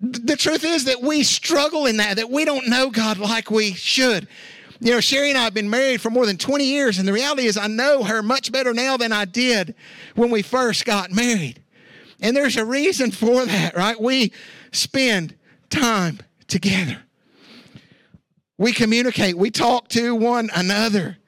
[0.00, 3.72] The truth is that we struggle in that, that we don't know God like we
[3.72, 4.28] should.
[4.80, 7.12] You know, Sherry and I have been married for more than 20 years, and the
[7.12, 9.74] reality is I know her much better now than I did
[10.14, 11.62] when we first got married.
[12.20, 14.00] And there's a reason for that, right?
[14.00, 14.32] We
[14.72, 15.34] spend
[15.70, 17.02] time together.
[18.56, 21.18] We communicate, we talk to one another.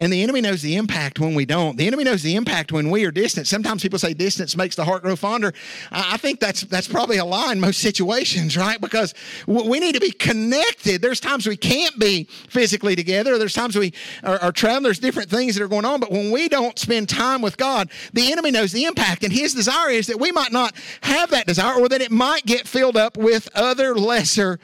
[0.00, 1.76] And the enemy knows the impact when we don't.
[1.76, 3.48] The enemy knows the impact when we are distant.
[3.48, 5.52] Sometimes people say distance makes the heart grow fonder.
[5.90, 8.80] I think that's that's probably a lie in most situations, right?
[8.80, 9.12] Because
[9.48, 11.02] we need to be connected.
[11.02, 13.38] There's times we can't be physically together.
[13.38, 14.84] There's times we are, are traveling.
[14.84, 15.98] There's different things that are going on.
[15.98, 19.24] But when we don't spend time with God, the enemy knows the impact.
[19.24, 22.46] And his desire is that we might not have that desire or that it might
[22.46, 24.60] get filled up with other lesser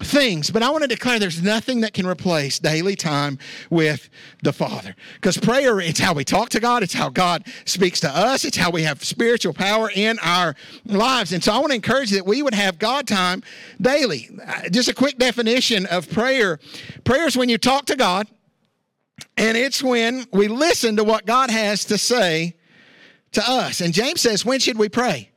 [0.00, 0.50] things.
[0.50, 3.38] But I want to declare there's nothing that can replace daily time
[3.70, 4.08] with
[4.42, 4.94] the Father.
[5.14, 8.56] Because prayer, it's how we talk to God, it's how God speaks to us, it's
[8.56, 11.32] how we have spiritual power in our lives.
[11.32, 13.42] And so I want to encourage you that we would have God time
[13.80, 14.30] daily.
[14.46, 16.58] Uh, just a quick definition of prayer
[17.04, 18.28] prayer is when you talk to God,
[19.36, 22.54] and it's when we listen to what God has to say
[23.32, 23.80] to us.
[23.80, 25.31] And James says, When should we pray?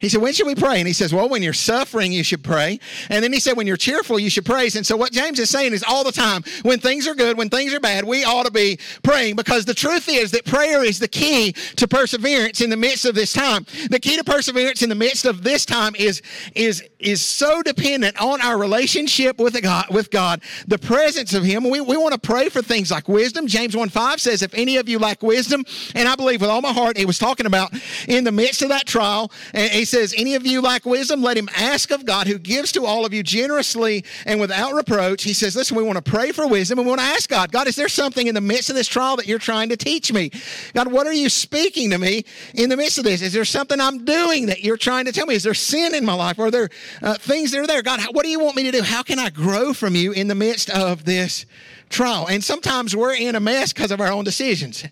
[0.00, 0.78] He said, When should we pray?
[0.78, 2.78] And he says, Well, when you're suffering, you should pray.
[3.10, 4.76] And then he said, When you're cheerful, you should praise.
[4.76, 7.48] And so what James is saying is all the time, when things are good, when
[7.48, 10.98] things are bad, we ought to be praying because the truth is that prayer is
[10.98, 13.66] the key to perseverance in the midst of this time.
[13.90, 16.22] The key to perseverance in the midst of this time is,
[16.54, 21.68] is, is so dependent on our relationship with God, with God, the presence of Him.
[21.68, 23.46] We, we want to pray for things like wisdom.
[23.46, 26.60] James 1 5 says, If any of you lack wisdom, and I believe with all
[26.60, 27.72] my heart, he was talking about
[28.08, 31.38] in the midst of that trial, and he says, Any of you lack wisdom, let
[31.38, 35.22] him ask of God, who gives to all of you generously and without reproach.
[35.22, 37.50] He says, Listen, we want to pray for wisdom and we want to ask God,
[37.50, 40.12] God, is there something in the midst of this trial that you're trying to teach
[40.12, 40.30] me?
[40.74, 43.22] God, what are you speaking to me in the midst of this?
[43.22, 45.34] Is there something I'm doing that you're trying to tell me?
[45.34, 46.38] Is there sin in my life?
[46.38, 46.68] Are there
[47.02, 47.82] uh, things that are there?
[47.82, 48.82] God, what do you want me to do?
[48.82, 51.46] How can I grow from you in the midst of this
[51.88, 52.26] trial?
[52.28, 54.84] And sometimes we're in a mess because of our own decisions.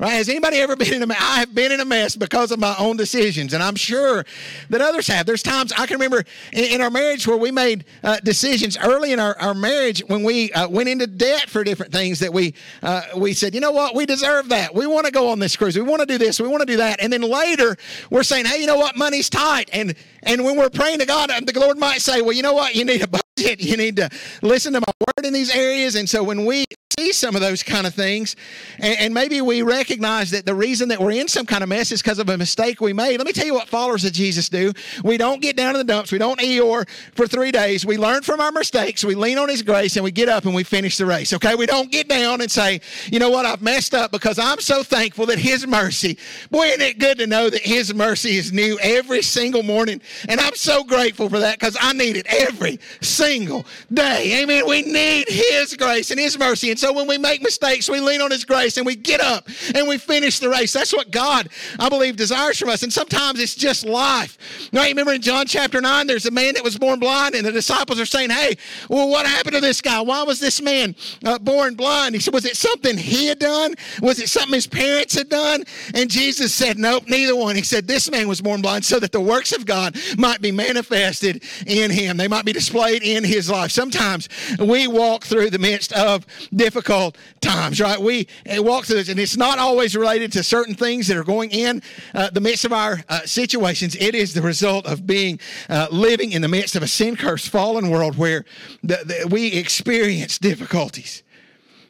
[0.00, 0.12] Right?
[0.12, 1.18] Has anybody ever been in a mess?
[1.20, 4.24] I have been in a mess because of my own decisions, and I'm sure
[4.70, 5.26] that others have.
[5.26, 9.12] There's times I can remember in, in our marriage where we made uh, decisions early
[9.12, 12.54] in our, our marriage when we uh, went into debt for different things that we
[12.82, 14.74] uh, we said, you know what, we deserve that.
[14.74, 15.76] We want to go on this cruise.
[15.76, 16.40] We want to do this.
[16.40, 17.02] We want to do that.
[17.02, 17.76] And then later
[18.08, 19.68] we're saying, hey, you know what, money's tight.
[19.70, 22.74] And and when we're praying to God, the Lord might say, well, you know what,
[22.74, 23.60] you need a budget.
[23.70, 24.10] You need to
[24.42, 25.94] listen to my word in these areas.
[25.94, 26.64] And so when we
[27.00, 28.36] see some of those kind of things.
[28.78, 31.92] And, and, maybe we recognize that the reason that we're in some kind of mess
[31.92, 33.18] is because of a mistake we made.
[33.18, 34.72] Let me tell you what followers of Jesus do.
[35.04, 36.12] We don't get down in the dumps.
[36.12, 37.86] We don't Eeyore for three days.
[37.86, 39.04] We learn from our mistakes.
[39.04, 41.32] We lean on His grace and we get up and we finish the race.
[41.32, 41.54] Okay?
[41.54, 44.82] We don't get down and say, you know what, I've messed up because I'm so
[44.82, 46.18] thankful that His mercy,
[46.50, 50.00] boy, isn't it good to know that His mercy is new every single morning.
[50.28, 54.42] And I'm so grateful for that because I need it every single day.
[54.42, 54.64] Amen.
[54.66, 56.70] We need His grace and His mercy.
[56.70, 59.48] And so when we make mistakes, we lean on His grace and we get up
[59.74, 60.72] and we finish the race.
[60.72, 62.82] That's what God, I believe, desires from us.
[62.82, 64.70] And sometimes it's just life.
[64.72, 67.46] Now, you remember in John chapter 9, there's a man that was born blind, and
[67.46, 68.56] the disciples are saying, Hey,
[68.88, 70.00] well, what happened to this guy?
[70.00, 72.14] Why was this man uh, born blind?
[72.14, 73.74] He said, Was it something he had done?
[74.00, 75.64] Was it something his parents had done?
[75.94, 77.56] And Jesus said, Nope, neither one.
[77.56, 80.52] He said, This man was born blind so that the works of God might be
[80.52, 83.70] manifested in him, they might be displayed in his life.
[83.70, 84.28] Sometimes
[84.58, 88.00] we walk through the midst of difficult times, right?
[88.00, 91.50] We walk through this, and it's not always related to certain things that are going
[91.50, 91.82] in
[92.14, 93.96] uh, the midst of our uh, situations.
[93.96, 97.48] It is the result of being uh, living in the midst of a sin cursed,
[97.48, 98.44] fallen world where
[98.82, 101.22] the, the, we experience difficulties.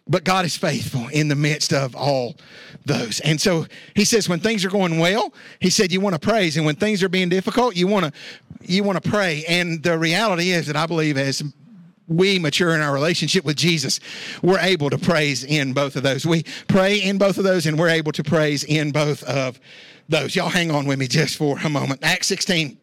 [0.08, 2.34] But God is faithful in the midst of all
[2.84, 3.20] those.
[3.20, 6.56] And so he says, when things are going well, he said, you want to praise.
[6.56, 8.12] And when things are being difficult, you want to
[8.62, 9.44] you want to pray.
[9.48, 11.42] And the reality is that I believe as
[12.06, 14.00] we mature in our relationship with Jesus,
[14.42, 16.26] we're able to praise in both of those.
[16.26, 19.60] We pray in both of those, and we're able to praise in both of
[20.08, 20.34] those.
[20.34, 22.00] Y'all hang on with me just for a moment.
[22.02, 22.79] Acts 16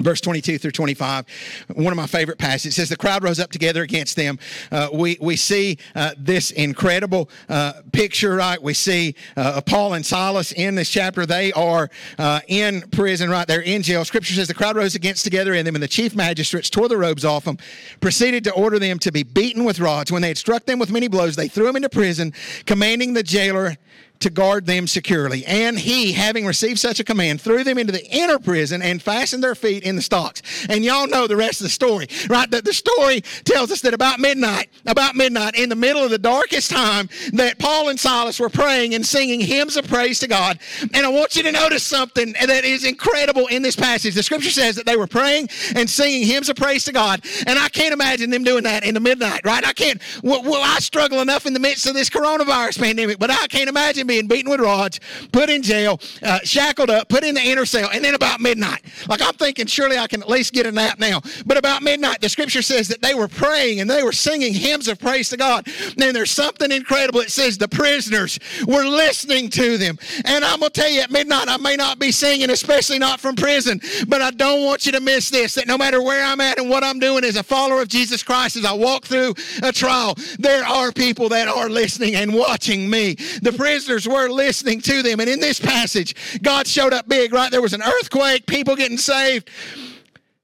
[0.00, 1.26] verse 22 through 25
[1.74, 2.76] one of my favorite passages.
[2.76, 4.38] Says the crowd rose up together against them.
[4.70, 8.60] Uh, we, we see uh, this incredible uh, picture right?
[8.60, 11.26] We see uh, paul and silas in this chapter.
[11.26, 13.46] They are uh, in prison right?
[13.46, 14.04] They're in jail.
[14.04, 16.96] Scripture says the crowd rose against together in them and the chief magistrates tore the
[16.96, 17.58] robes off them
[18.00, 20.10] proceeded to order them to be beaten with rods.
[20.10, 22.32] When they had struck them with many blows they threw them into prison
[22.66, 23.76] commanding the jailer
[24.20, 25.44] to guard them securely.
[25.46, 29.42] And he, having received such a command, threw them into the inner prison and fastened
[29.42, 30.66] their feet in the stocks.
[30.68, 32.50] And y'all know the rest of the story, right?
[32.50, 36.18] That the story tells us that about midnight, about midnight, in the middle of the
[36.18, 40.58] darkest time, that Paul and Silas were praying and singing hymns of praise to God.
[40.92, 44.14] And I want you to notice something that is incredible in this passage.
[44.14, 47.24] The scripture says that they were praying and singing hymns of praise to God.
[47.46, 49.66] And I can't imagine them doing that in the midnight, right?
[49.66, 53.46] I can't, well, I struggle enough in the midst of this coronavirus pandemic, but I
[53.46, 54.98] can't imagine being beaten with rods,
[55.30, 58.80] put in jail, uh, shackled up, put in the inner cell, and then about midnight.
[59.08, 61.20] Like I'm thinking, surely I can at least get a nap now.
[61.46, 64.88] But about midnight, the scripture says that they were praying and they were singing hymns
[64.88, 65.68] of praise to God.
[65.96, 67.20] And there's something incredible.
[67.20, 69.96] It says the prisoners were listening to them.
[70.24, 73.20] And I'm going to tell you at midnight, I may not be singing, especially not
[73.20, 76.40] from prison, but I don't want you to miss this that no matter where I'm
[76.40, 79.34] at and what I'm doing as a follower of Jesus Christ, as I walk through
[79.62, 83.14] a trial, there are people that are listening and watching me.
[83.42, 85.20] The prisoners were listening to them.
[85.20, 87.50] And in this passage, God showed up big, right?
[87.50, 89.50] There was an earthquake, people getting saved.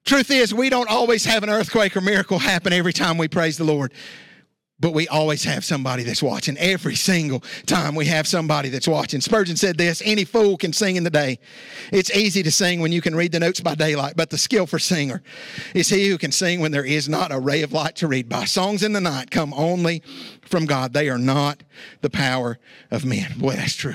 [0.05, 3.57] Truth is, we don't always have an earthquake or miracle happen every time we praise
[3.57, 3.93] the Lord.
[4.79, 6.59] But we always have somebody that's watching.
[6.59, 9.23] Every single time we have somebody that's watching.
[9.23, 11.39] Spurgeon said this any fool can sing in the day.
[11.93, 14.79] It's easy to sing when you can read the notes by daylight, but the skillful
[14.79, 15.23] singer
[15.75, 18.29] is he who can sing when there is not a ray of light to read
[18.29, 18.45] by.
[18.45, 20.03] Songs in the night come only
[20.49, 20.92] from God.
[20.92, 21.62] They are not
[22.01, 22.59] the power
[22.90, 23.38] of men.
[23.38, 23.94] Boy, that's true.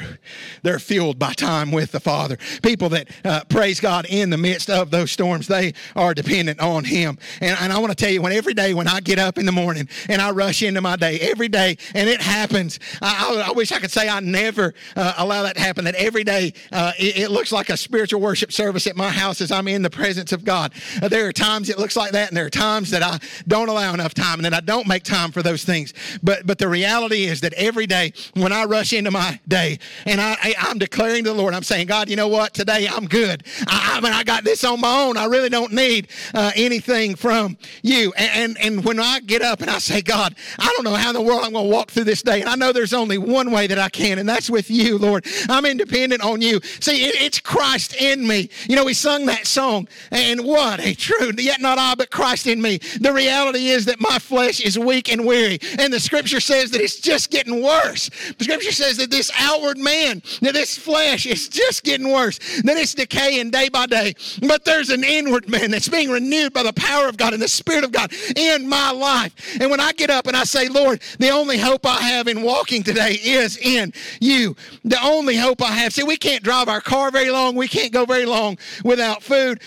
[0.64, 2.38] They're fueled by time with the Father.
[2.62, 6.84] People that uh, praise God in the midst of those storms, they are dependent on
[6.84, 7.18] Him.
[7.40, 9.46] And, and I want to tell you, when every day when I get up in
[9.46, 13.50] the morning and I rush into my day, every day, and it happens, I, I,
[13.50, 16.54] I wish I could say I never uh, allow that to happen, that every day
[16.72, 19.82] uh, it, it, looks like a spiritual worship service at my house as I'm in
[19.82, 20.74] the presence of God.
[21.02, 23.70] Uh, there are times it looks like that, and there are times that I don't
[23.70, 25.94] allow enough time and that I don't make time for those things.
[26.22, 30.20] But but the reality is that every day when I rush into my day and
[30.22, 32.54] I, I am declaring to the Lord, I'm saying, God, you know what?
[32.54, 33.44] Today I'm good.
[33.68, 35.18] I, I mean, I got this on my own.
[35.18, 38.14] I really don't need uh, anything from you.
[38.18, 41.10] And, and and when I get up and I say, God, I don't know how
[41.10, 43.18] in the world I'm going to walk through this day, and I know there's only
[43.18, 45.26] one way that I can, and that's with you, Lord.
[45.50, 46.60] I'm independent on you.
[46.80, 48.50] See, it, it's Christ in me.
[48.68, 51.40] You know, we sung that song, and what a truth.
[51.40, 52.78] Yet not I, but Christ in me.
[53.00, 56.72] The reality is that my flesh is weak and weary, and the Scripture Scripture says
[56.72, 58.10] that it's just getting worse.
[58.38, 62.78] The Scripture says that this outward man, that this flesh is just getting worse, that
[62.78, 64.14] it's decaying day by day.
[64.40, 67.50] But there's an inward man that's being renewed by the power of God and the
[67.50, 69.36] Spirit of God in my life.
[69.60, 72.44] And when I get up and I say, Lord, the only hope I have in
[72.44, 74.56] walking today is in you.
[74.86, 75.92] The only hope I have.
[75.92, 77.58] See, we can't drive our car very long.
[77.58, 79.60] We can't go very long without food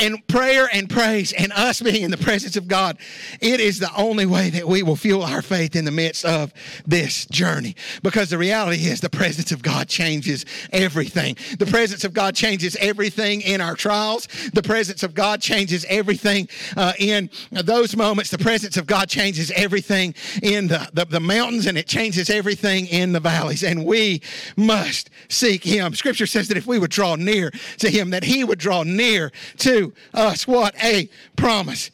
[0.00, 2.98] and prayer and praise and us being in the presence of God.
[3.40, 6.24] It is the only way that we will fuel our faith in the midst midst
[6.24, 6.54] of
[6.86, 7.76] this journey.
[8.02, 11.36] Because the reality is the presence of God changes everything.
[11.58, 14.26] The presence of God changes everything in our trials.
[14.54, 18.30] The presence of God changes everything uh, in those moments.
[18.30, 22.86] The presence of God changes everything in the, the, the mountains and it changes everything
[22.86, 23.62] in the valleys.
[23.62, 24.22] And we
[24.56, 25.94] must seek Him.
[25.94, 29.30] Scripture says that if we would draw near to Him, that He would draw near
[29.58, 30.48] to us.
[30.48, 31.90] What a promise!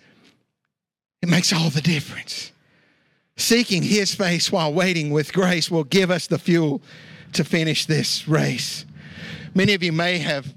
[1.20, 2.52] It makes all the difference.
[3.36, 6.82] Seeking his face while waiting with grace will give us the fuel
[7.32, 8.86] to finish this race.
[9.54, 10.52] Many of you may have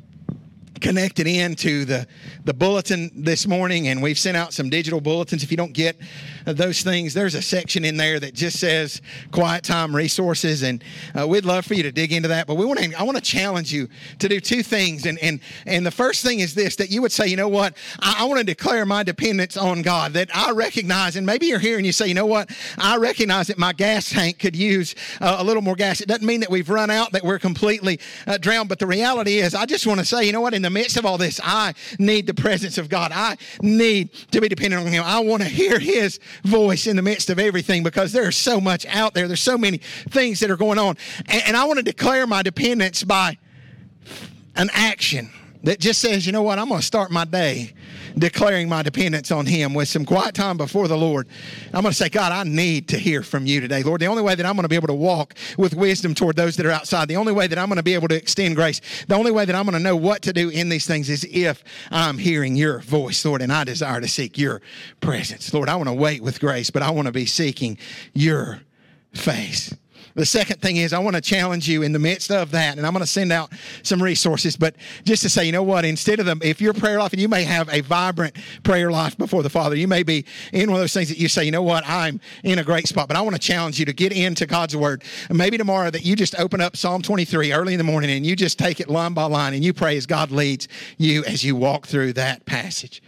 [0.80, 2.08] connected into the,
[2.46, 5.44] the bulletin this morning, and we've sent out some digital bulletins.
[5.44, 5.98] If you don't get
[6.54, 10.84] those things, there's a section in there that just says quiet time resources, and
[11.18, 12.48] uh, we'd love for you to dig into that.
[12.48, 13.90] But we want to, I want to challenge you
[14.20, 17.12] to do two things, and and and the first thing is this: that you would
[17.12, 20.14] say, you know what, I, I want to declare my dependence on God.
[20.14, 23.48] That I recognize, and maybe you're here and you say, you know what, I recognize
[23.48, 26.02] that my gas tank could use uh, a little more gas.
[26.02, 29.38] It doesn't mean that we've run out, that we're completely uh, drowned, but the reality
[29.38, 31.40] is, I just want to say, you know what, in the midst of all this,
[31.44, 33.12] I need the presence of God.
[33.14, 35.04] I need to be dependent on Him.
[35.06, 38.86] I want to hear His voice in the midst of everything because there's so much
[38.88, 39.28] out there.
[39.28, 39.78] There's so many
[40.10, 40.98] things that are going on.
[41.28, 43.38] And, and I want to declare my dependence by
[44.56, 45.30] an action
[45.64, 47.74] that just says, you know what, I'm going to start my day
[48.18, 51.28] declaring my dependence on Him with some quiet time before the Lord.
[51.74, 53.84] I'm going to say, God, I need to hear from you today.
[53.84, 56.36] Lord, the only way that I'm going to be able to walk with wisdom toward
[56.36, 58.56] those that are outside, the only way that I'm going to be able to extend
[58.56, 61.10] grace, the only way that I'm going to know what to do in these things
[61.10, 64.62] is if I'm hearing your voice, Lord, and I desire to seek your
[65.02, 65.54] presence.
[65.54, 67.78] Lord, I want to wait with grace, but I want to be seeking
[68.14, 68.62] your
[69.14, 69.74] face.
[70.18, 72.88] The second thing is, I want to challenge you in the midst of that, and
[72.88, 73.52] I'm going to send out
[73.84, 74.58] some resources.
[74.58, 75.86] But just to say, you know what?
[75.86, 79.16] Instead of them, if your prayer life, and you may have a vibrant prayer life
[79.16, 81.52] before the Father, you may be in one of those things that you say, you
[81.52, 81.84] know what?
[81.86, 83.08] I'm in a great spot.
[83.08, 85.04] But I want to challenge you to get into God's Word.
[85.30, 88.26] And maybe tomorrow that you just open up Psalm 23 early in the morning and
[88.26, 91.44] you just take it line by line and you pray as God leads you as
[91.44, 93.04] you walk through that passage.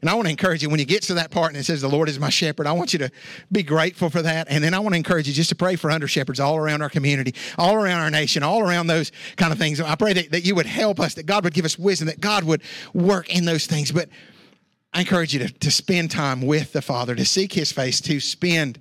[0.00, 1.80] And I want to encourage you when you get to that part and it says,
[1.80, 3.10] The Lord is my shepherd, I want you to
[3.50, 4.46] be grateful for that.
[4.50, 6.82] And then I want to encourage you just to pray for under shepherds all around
[6.82, 9.80] our community, all around our nation, all around those kind of things.
[9.80, 12.20] I pray that, that you would help us, that God would give us wisdom, that
[12.20, 12.62] God would
[12.94, 13.92] work in those things.
[13.92, 14.08] But
[14.92, 18.20] I encourage you to, to spend time with the Father, to seek His face, to
[18.20, 18.80] spend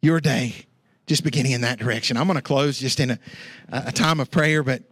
[0.00, 0.66] your day
[1.06, 2.16] just beginning in that direction.
[2.16, 3.18] I'm going to close just in a,
[3.70, 4.82] a time of prayer, but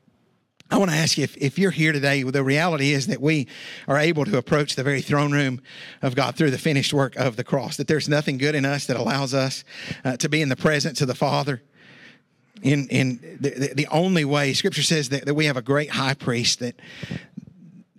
[0.71, 3.47] I want to ask you if, if you're here today, the reality is that we
[3.87, 5.61] are able to approach the very throne room
[6.03, 8.87] of God through the finished work of the cross, that there's nothing good in us
[8.87, 9.63] that allows us
[10.05, 11.63] uh, to be in the presence of the Father.
[12.63, 16.15] In, in the, the only way, Scripture says that, that we have a great high
[16.15, 16.75] priest that,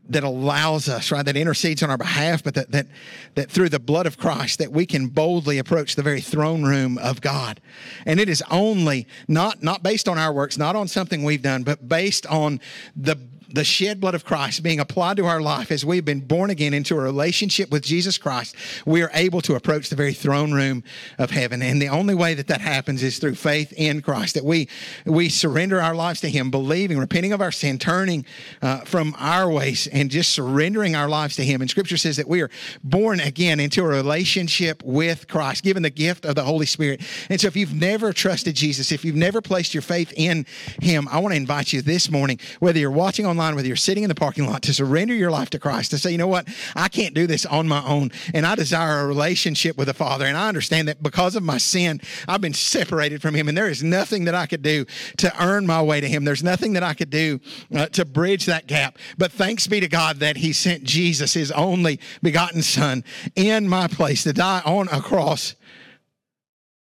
[0.09, 2.87] that allows us, right, that intercedes on our behalf, but that, that,
[3.35, 6.97] that through the blood of Christ, that we can boldly approach the very throne room
[6.97, 7.59] of God.
[8.05, 11.63] And it is only not, not based on our works, not on something we've done,
[11.63, 12.59] but based on
[12.95, 13.17] the
[13.49, 16.73] the shed blood of Christ being applied to our life as we've been born again
[16.73, 20.83] into a relationship with Jesus Christ, we are able to approach the very throne room
[21.17, 21.61] of heaven.
[21.61, 24.67] And the only way that that happens is through faith in Christ, that we,
[25.05, 28.25] we surrender our lives to Him, believing, repenting of our sin, turning
[28.61, 31.61] uh, from our ways, and just surrendering our lives to Him.
[31.61, 32.49] And Scripture says that we are
[32.83, 37.01] born again into a relationship with Christ, given the gift of the Holy Spirit.
[37.29, 40.45] And so if you've never trusted Jesus, if you've never placed your faith in
[40.81, 43.77] Him, I want to invite you this morning, whether you're watching on online, whether you're
[43.77, 46.27] sitting in the parking lot, to surrender your life to Christ, to say, you know
[46.27, 48.11] what, I can't do this on my own.
[48.33, 50.25] And I desire a relationship with the Father.
[50.25, 53.47] And I understand that because of my sin, I've been separated from Him.
[53.47, 54.85] And there is nothing that I could do
[55.17, 56.25] to earn my way to Him.
[56.25, 57.39] There's nothing that I could do
[57.75, 58.97] uh, to bridge that gap.
[59.17, 63.03] But thanks be to God that He sent Jesus, His only begotten Son,
[63.35, 65.55] in my place to die on a cross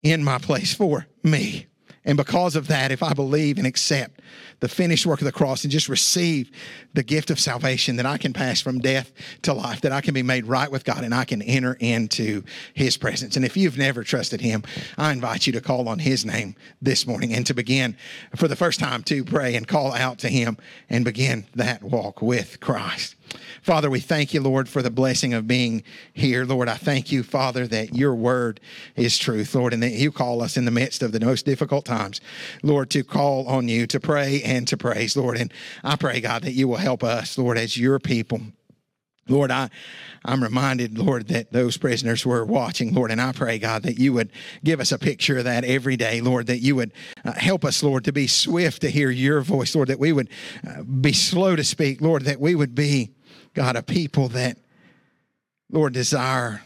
[0.03, 1.67] in my place for me.
[2.07, 4.21] And because of that, if I believe and accept
[4.61, 6.49] the finished work of the cross and just receive
[6.93, 10.13] the gift of salvation, that I can pass from death to life, that I can
[10.13, 12.43] be made right with God and I can enter into
[12.73, 13.35] His presence.
[13.35, 14.63] And if you've never trusted Him,
[14.97, 17.97] I invite you to call on His name this morning and to begin
[18.37, 20.57] for the first time to pray and call out to Him
[20.89, 23.16] and begin that walk with Christ.
[23.61, 26.45] Father, we thank you, Lord, for the blessing of being here.
[26.45, 28.59] Lord, I thank you, Father, that your word
[28.95, 31.85] is truth, Lord, and that you call us in the midst of the most difficult
[31.85, 32.21] times,
[32.63, 35.37] Lord, to call on you, to pray and to praise, Lord.
[35.37, 35.53] And
[35.83, 38.41] I pray, God, that you will help us, Lord, as your people.
[39.29, 39.69] Lord, I,
[40.23, 44.13] I'm reminded, Lord, that those prisoners were watching, Lord, and I pray, God, that you
[44.13, 44.31] would
[44.63, 46.91] give us a picture of that every day, Lord, that you would
[47.25, 50.29] uh, help us, Lord, to be swift to hear your voice, Lord, that we would
[50.65, 53.11] uh, be slow to speak, Lord, that we would be
[53.57, 54.55] God, a people that,
[55.71, 56.61] Lord, desire,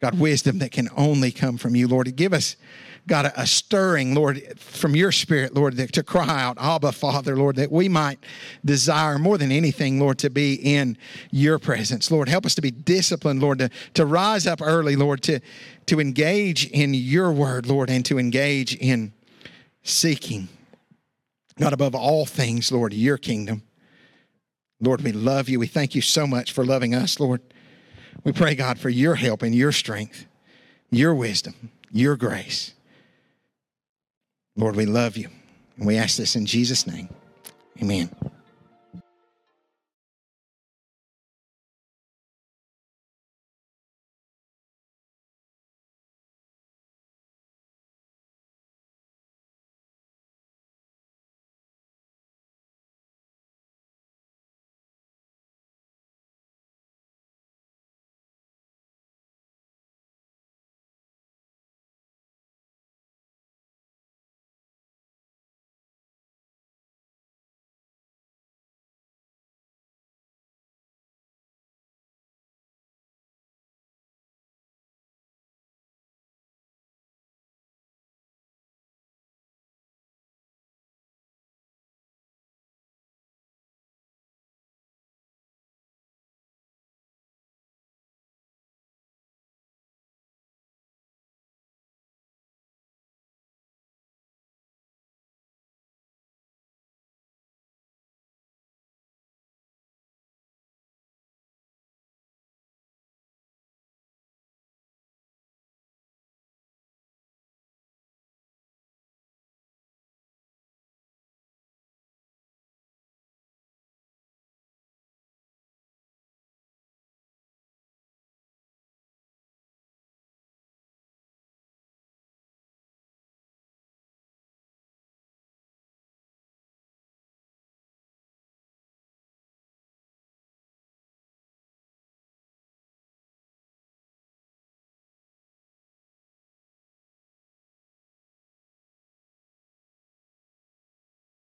[0.00, 2.16] God, wisdom that can only come from you, Lord.
[2.16, 2.56] Give us,
[3.06, 7.54] God, a, stirring, Lord, from your spirit, Lord, that, to cry out, Abba, Father, Lord,
[7.54, 8.18] that we might
[8.64, 10.98] desire more than anything, Lord, to be in
[11.30, 12.10] your presence.
[12.10, 15.38] Lord, help us to be disciplined, Lord, to, to rise up early, Lord, to,
[15.86, 19.12] to engage in your word, Lord, and to engage in
[19.84, 20.48] seeking,
[21.56, 23.62] God, above all things, Lord, your kingdom.
[24.80, 25.58] Lord, we love you.
[25.58, 27.40] We thank you so much for loving us, Lord.
[28.24, 30.26] We pray, God, for your help and your strength,
[30.90, 32.74] your wisdom, your grace.
[34.56, 35.28] Lord, we love you.
[35.76, 37.08] And we ask this in Jesus' name.
[37.82, 38.10] Amen.